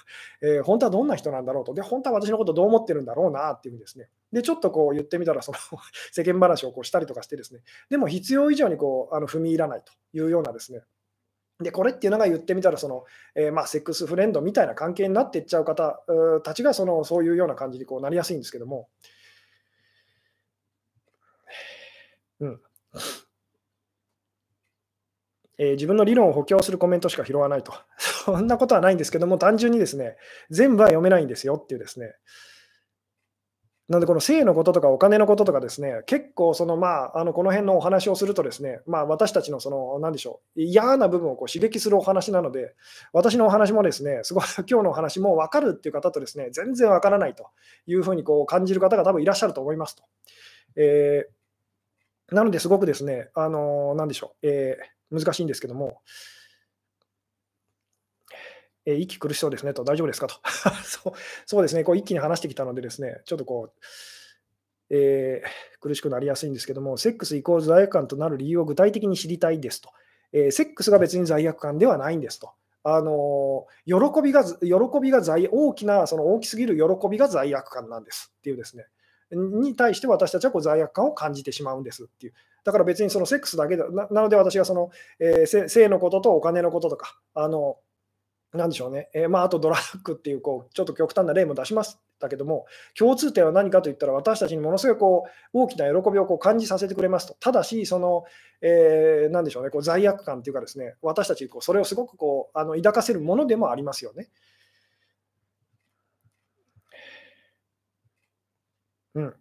[0.42, 1.74] えー、本当はどんな人なんだろうと。
[1.74, 4.08] で、本当は私のことどう思ってるんだろうなっていうふうにですね。
[4.32, 5.58] で、ちょっとこう言ってみたら、その
[6.12, 10.82] 世間話をこうしたりとかしてですね、でも必要以上にこうあの踏み入らないというようなですね、
[11.60, 13.04] で、これっていうのが言ってみたら、その、
[13.34, 16.00] えー、まあ、セックスフレンドみたいな関係になっていっちゃう方
[16.42, 18.88] たちが、その、そういうような感じにこうなりやすいんですけども、
[22.40, 22.60] うん。
[25.58, 27.74] えー、自分の理論を補強するコメントしか拾わないと。
[27.98, 30.16] そんなことはないんですけども、単純にですね、
[30.48, 32.14] 全部は読めないんですよっていうですね。
[33.90, 42.74] なので、この性のこととかお金のこととかですね、結構その、まあ、あのこの辺のお話をするとですね、まあ、私たちのその、なんでしょう、嫌な部分をこう刺激するお話なので、
[43.12, 47.48] 私のお話もですね、すごい 今日のお話も分かるっていう方とですね、全然分からないと
[47.86, 50.04] いうふうにこう感じる方が多分いらっしゃると思いますと。
[50.76, 51.39] えー、
[52.32, 56.00] なのですごくですね、あのなんでしょう、えー難しいんですけども、
[58.86, 60.36] えー、息苦しそうですねと、大丈夫ですかと。
[60.84, 61.12] そう
[61.46, 63.80] そうですね、こう一気に話してきたので、ですねちょっとこう、
[64.90, 69.90] えー、苦しくなりやすいんですけども、セックスイコール罪悪感となる理由を具体的に知りたいですと、
[70.32, 72.52] えー、セックスが別に罪悪感ではないんですと。
[72.82, 78.86] あの喜びが喜びが罪大きなその大きすぎる喜びが罪悪感なんですっていうですね。
[79.32, 82.34] に対して私たちはこう罪悪感を感じてしまうんですっていう。
[82.64, 87.78] だから別にそのセックスだけでなので私がその、えー、性のこととお金のこととか、あの
[88.52, 92.66] なんでしょうね、えー、まあ、あとドラッグっていうこうちょっと極端な例も出しましたけども、
[92.98, 95.24] 共通点は何かといったら、私たちにものすごいこ
[95.54, 98.24] う大きな喜びをこう感じさせてくれますと、ただし、その、
[98.60, 100.96] えー、なんでしょうね、こう罪悪感というか、ですね。
[101.00, 104.28] 私たちこうそれをすごくこうあの抱かせるものでもありますよね。
[109.14, 109.34] うん、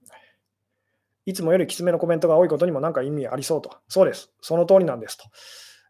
[1.26, 3.78] いつもよりきつめのコメントが多いことにも何か意味ありそうと。
[3.88, 4.32] そうです。
[4.42, 5.26] その通りなんですと。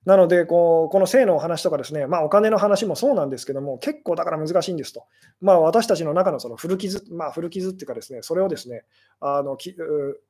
[0.05, 5.05] なのでこう、この性のお話とかですね、まあ、お金の話もそうなんですけども、結構だから難しいんですと。
[5.41, 8.85] まあ、私たちの中のその古傷、まあ、古傷っていうかですね、それをですね、
[9.19, 9.75] あのき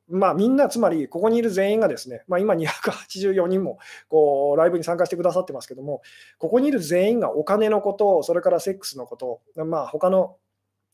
[0.09, 3.77] まあ、みんな、つまりここにいる全員がですね、まあ、今284人も
[4.09, 6.01] こうライブに参加してくださってますけども、
[6.39, 10.37] ここにいる全員がお金のこと、それからセックスのこと、まあ、他の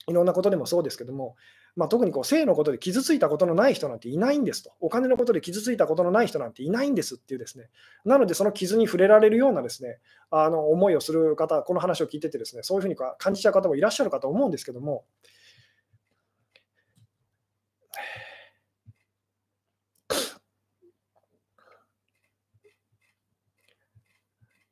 [0.08, 1.36] いろんなことでもそうですけども、
[1.76, 7.70] まあ、特にこう性のことで傷ついたことのない人なんていないんですと、お金のことで傷ついたことのない人なんていないんですっていうですね、
[8.06, 10.00] なのでその傷に触れられるようなですね、
[10.32, 15.04] あの思いをする方、この話を聞いててですね、そういうふうに感じちゃう方もいらっしゃるかと思うんですけども、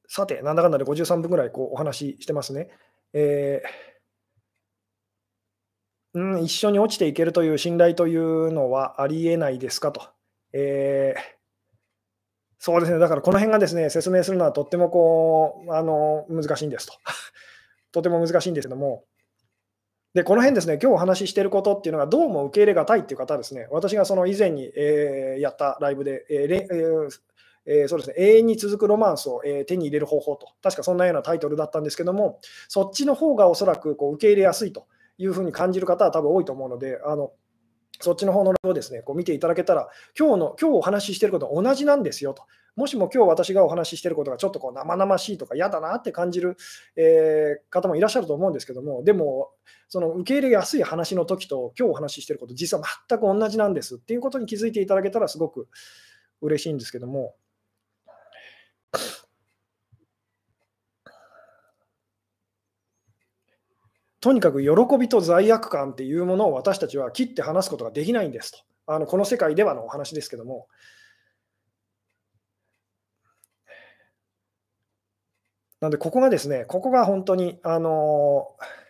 [0.07, 2.69] さて、なんだかんだで53分ぐらいこうお話ししてますね。
[3.13, 3.92] えー
[6.13, 10.01] うん、一緒に落ちていけるという信頼というのはありえないですかと。
[10.53, 11.21] えー、
[12.59, 16.93] そうですね、だからこの辺がですね、説明するのはとってもこう、あの、難しいんですと。
[17.91, 19.05] とても難しいんですけども、
[20.13, 27.09] で、この辺ですね、今日お話ししていることっていうのがどうも受け入れがたいっていう方ですね、私がその以前に、えー、やったライブで、えーえー
[27.65, 34.85] えー、そうですね、永遠に続くロマンスを、えー、手に入れる方法と、確かそんなようなタイトルだったんですけども、そっちの方がおそらくこう受け入れやすいと
[35.17, 37.31] いうふうに感じる方は多分多いと思うので、あの
[37.99, 39.87] そっちの方のをですね、こう見ていただけたら、
[40.17, 42.43] 今日の、今日お話ししていることは同じなんですよと。
[42.75, 46.57] もしも今日私がお話ししていることがちょっとこう生々しいとか嫌だなって感じる、
[46.95, 49.51] えー、方もいらっしゃると思うんですけども、でも、
[49.89, 55.67] その受け入れやすい話の時と今日お話ししていること、実は全く同じなんですっていうことに気づいていただけたらすごく
[56.41, 57.35] 嬉しいんですけども。
[64.23, 68.59] とにかく喜びと罪悪感っていうものを私たちは切って話すことができないんですと。
[68.87, 70.69] あのこの世界ではのお話ですけども。
[75.81, 78.82] なんで、ここがですね、ここが本当に、あのー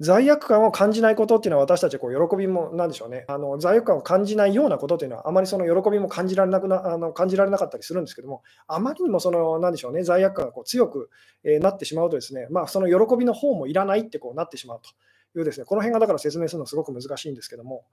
[0.00, 11.10] 罪悪感を感じないことっていうのは、私たちはこう喜びも、なんでしょうねあの、罪悪感を感じないようなことというのは、あまりその喜びも感じられなくなあの感じられなかったりするんですけども、あまりにもその、なんでしょうね、罪悪感がこう強く、
[11.44, 14.80] え、なってしまうとですね、まあ、その喜びの方もいらないってこうなってしまう
[15.34, 17.84] というですね、この辺がだから説明するのすごく難しいんですけども。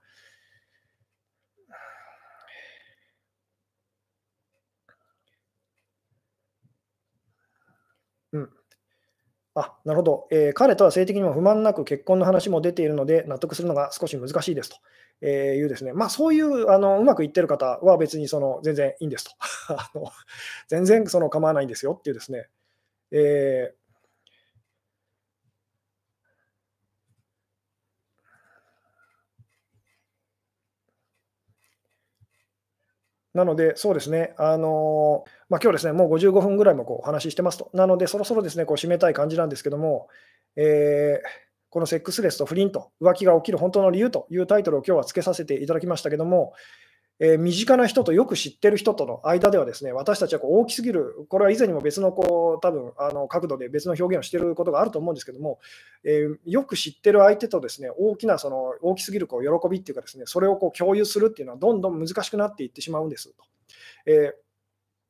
[9.59, 14.77] あ、なるほど、えー、彼とは性的にも不満なく結婚の話も出ているので、納得するのが少し難しいですと、
[15.21, 19.31] え、いうですね、まあ、そういうあのうまくいってる方は別にその全然いいんですと。
[19.73, 20.11] あの、
[20.67, 22.49] 全然その構わないんですよっていうですね、
[23.11, 23.86] えー
[33.37, 37.69] なので、そうですね、あのまあ、今日ですね、もう55分ぐらいもこうお話ししてますと。
[37.71, 40.07] なので、そろそろですね、こう締めたい感じなんですけども、
[40.55, 41.27] えー、
[41.69, 46.53] このセックスレスと不倫と浮気が起きる本当の理由というタイトルを今日はつけさせていただきましたけども、
[47.19, 55.59] えー、身近な人とよく知ってる人との間ではですね、私たちはこう大きすぎる、これは以前にも別のこう多分あの角度で別の表現をしていることがあると思うんですけども、
[56.03, 63.43] えー、よく知ってる相手とですね、大きなその大きすぎるこう喜びっていうかですね、それをこう共有するっていうのはどんどん難しくなっていってしまうんですと。
[64.05, 64.33] え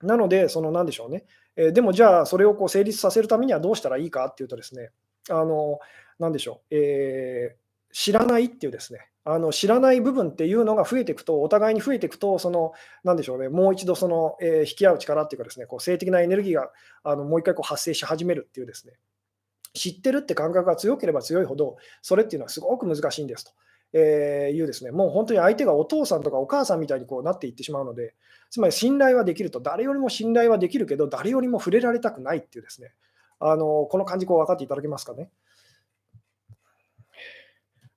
[0.02, 1.26] ー、なので、その何でしょうね、
[1.58, 4.92] え、でもじゃあそれをこう成立させるためにはどうしたらいいかっていうとですね、
[5.30, 5.80] あの
[6.20, 7.58] 何でしょう、え、
[7.92, 12.72] 知らないっていうですね、あの知らない部分っていうのが増えていくと、お互いに増えていくと、その、
[13.04, 16.72] なんでしょうね、もう一度その、えー、引き合う力っていうかですね、こう性的なエネルギーが
[17.04, 18.94] あのもう一回こう発生し始めるっていうですね、
[19.74, 23.52] 知ってるって感覚が強ければ強いほど、それっていうのはすごく難しいんですと。
[23.92, 28.16] えー、いうですね、もう本当に相手がお父さんとかお母さんみたいにこうなっていってしまうので、
[28.50, 32.94] つまり信頼はできると、誰よりも信頼はできるけど、誰よりも触れられたくないっていうですね、
[33.40, 35.30] あのこの感じ、こう分かっていただけますかね。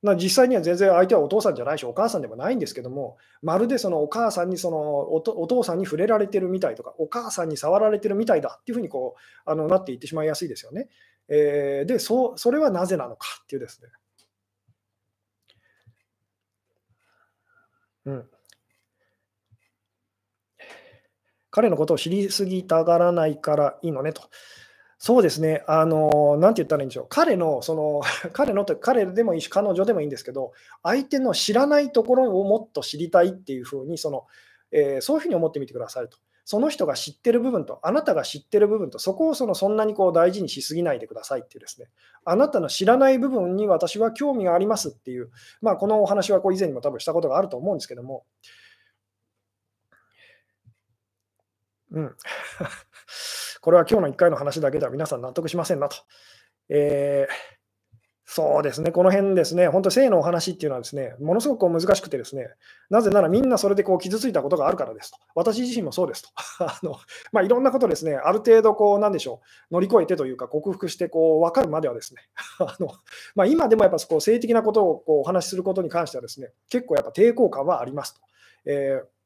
[0.03, 9.15] まあ、実際には全然相手はお父さんじゃないし、お母さんでもないんですけども、まるでそのお母さんにそのお父さんに触れられてるみたいとか、お母さんに触られてるみたいだっていうふうにこ
[9.47, 10.89] うあのなっていってしまいやすいですよね。
[11.29, 13.91] えー、でそ、それはなぜなのかっていうですね。
[18.07, 18.31] うん、
[21.51, 24.23] 彼のことを知りすぎたがらないからいいのねと。
[25.03, 28.03] そうですね、あの、なんて言ったらいいんでしょう、彼の、その、
[28.35, 34.27] 彼のと、彼でもいいし、彼女でもいいんですけど、相手の知らないところをもっと知りたいっていうふうに、その、
[34.73, 36.19] えー、そういうふうに思ってみてくださいと。
[36.45, 41.89] その人が知ってる部分と、あなたが知ってる部分と、そこをそのそんなにこう大事にしすぎないでくださいっていうですね、
[42.27, 45.31] あなたの知らない部分に私は興味がありますっていう、
[45.63, 48.27] まあ、このお話はこう以前にも多分したことがあると思うんですけども、
[51.93, 52.17] うん。
[53.61, 55.97] これは今日の1回の話だけでは皆さん納得しませんなと。
[56.69, 57.61] えー、
[58.25, 62.49] そうですね、この辺ですね、本当、性のお話っていうのはですね、ものすごく難しくてですね、
[62.89, 65.19] なぜならみんなそれでこう傷ついたことがあるからですと。
[65.35, 66.29] 私自身もそうですと。
[66.65, 66.97] あの
[67.33, 72.23] まあ、いろんなことですね、ある程度こう、なんでしょう、乗り越えてというか、克服してこう分かるまではですね、
[72.61, 72.93] あの
[73.35, 78.21] まあ、今でもやっぱこう性的なことをこうお話しすることに関してはですね、結構やっぱ抵抗感はありますと。
[78.65, 79.20] えー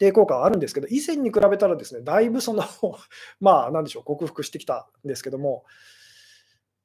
[0.00, 2.64] 抵抗感はあるんですけど、以前に比べたらですね、だいぶその
[3.38, 5.64] まあ、なんでしょう、克服してきたんですけども、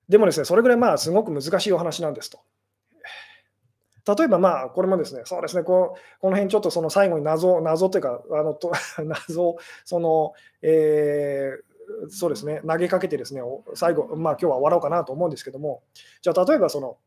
[0.09, 2.39] でもですね、それぐらいまあ、すごく難しいお話なんですと。
[4.17, 8.71] 例えばまあ、これもですね、そうですね、こうこの辺ちょっとその最後に謎、謎というか、あのと
[9.03, 13.41] 謎、その、えー、そうですね、投げかけてですね、
[13.73, 15.81] 最後、まあ今日は終わろうかなと思うんですけども、
[16.21, 16.97] じゃあ例えばその、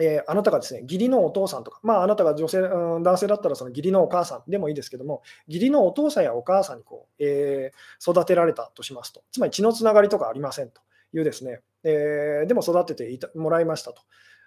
[0.00, 10.80] えー、あなたがですね、義理のお父さんとか、まあ、あなたが女性、うん、男性だったらその義理のお母さんでもいいですけども、義理のお父さんやお母さんにこう、えー、育てられたとしますと、つまり血のつながりとかありませんと
[11.14, 14.02] いうですね、えー、でも育てていたもらいましたと。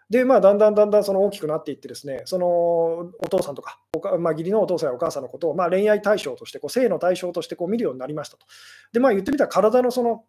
[0.10, 8.47] で、まあ、だんだんだんだんその大きくなっていってですね、そのお父さんとか、おかまあ、義理のお父さんやお母さんのことを、まあ、恋愛対象として、こう性の対象としてこう見るようになりましたと。
[8.91, 10.24] で、まあ、言ってみたら体のその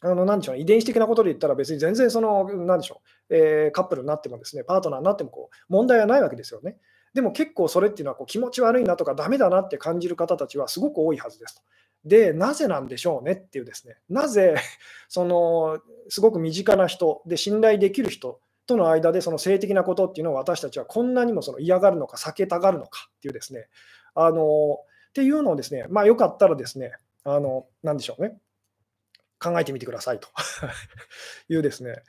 [0.00, 6.76] あのなんでしょう、遺伝子的なことで言ったら、別に全然その、なんでしょう、えー、カップルになってもですね、パートナーになってもこう問題はないわけですよね。
[7.14, 11.62] でも結構それっていうのはこう気持ち悪いなとか、ダメだなって感じる方たちはすごく多いはずですと。
[12.04, 14.56] で、なぜなんでしょうねっていうですね、なぜ
[15.08, 23.68] そのすごく身近な人で信頼できる人との間でその性的なことっていうのを私たちはこんなにもその嫌がるのか避けたがるのかっていうですね、
[24.14, 24.78] あの
[25.08, 26.92] っていうのをですね、まあよかったらですね、
[27.24, 28.38] あの、なんでしょうね、
[29.38, 30.28] 考えてみてくださいと
[31.48, 32.02] いうですね、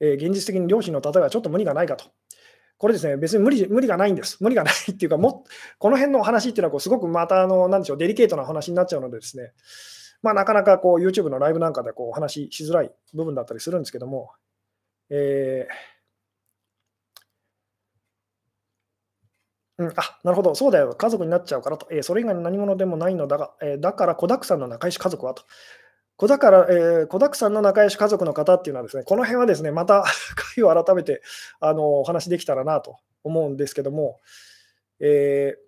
[0.00, 2.06] えー、現実的に両親の例えはちょっと無理がないかと。
[2.78, 4.38] これですね、別に無理無理がないんです。
[4.40, 5.44] 無理がないっていうか、も
[5.78, 9.52] この辺の話っていうのはこうすごくまたあの、なんでしょう、デリケートな話になっちゃうのでですね、
[10.22, 14.30] まあ、なかなかこう YouTube のライブなんかでこうお話ししづらい部分だったりするんですけども、
[15.10, 15.97] えー、
[19.78, 25.44] うん、あなるほど、そうだよ、家族になっちゃうからと、えー、それ以外の何者でもないのだが、えー、だから子だくさんの仲良し家族はと。
[26.16, 30.04] 子だから、えー、子だくさんの仲良し家族の方っていうのはですね、この辺はですね、また
[30.56, 31.22] 回を改めて
[31.60, 34.18] あのお話できたらなと思うんですけども、
[35.00, 35.67] えー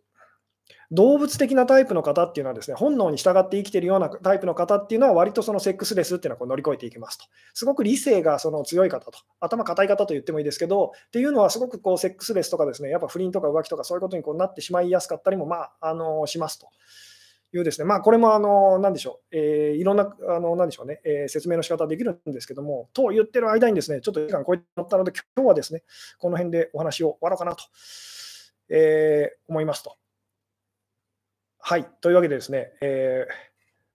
[0.93, 7.26] 動物的なタイプの方っていうのはですね、本能に従って生きているようなタイプの方っていうのは、割とそのセックスレスっていうのはこう乗り越えていきますと。
[7.55, 16.68] すごく理性がその強い方と、頭固い方と言ってもいいですけど、っていうのはすごくこうセックスレスとかですね、やっぱ不倫とか浮気とかそういうことにこうなってしまいやすかったりも、まあ、あのしますと。
[17.53, 25.82] いうですね、まあ、これもあの、なんでしょう、えー、いろんな、あの、なんでしょうね、えー、説明の仕方できるんですけども、と言ってる間にですね、ちょっと時間超えてったので、今日はですね、
[26.18, 27.64] この辺でお話を終わろうかなと、
[28.68, 29.97] えー、思いますと。
[31.63, 33.33] はい、というわけでですね、えー、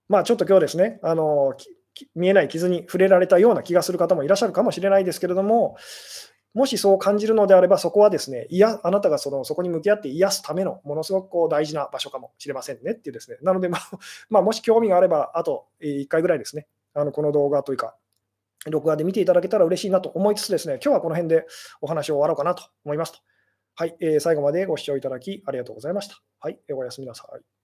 [0.08, 1.56] まあ、ちょっと今日ですね、あの
[2.14, 5.78] 見えない傷に触れられたような気がする方もいらっしゃるかもしれないですけれども、
[6.54, 13.82] もしそう感じるのであれば、そこはですね、いや、あなたがそのそこに向き合って癒すためのものすごくこう大事な場所かもしれませんねっていうですね、なので、まあ、
[14.30, 17.96] まあ、もし興味があれば、あと1回ぐらいですね、あのこの動画というか、
[18.68, 21.46] 録画で見ていただけたら嬉しいなと思いつつですね、今日はこの辺で
[21.82, 23.20] お話を終わろうかなと思いますと。
[23.76, 26.16] はい、えー、最後までご視聴いただきありがとうございました。
[26.40, 27.55] はい、おやすみなさい。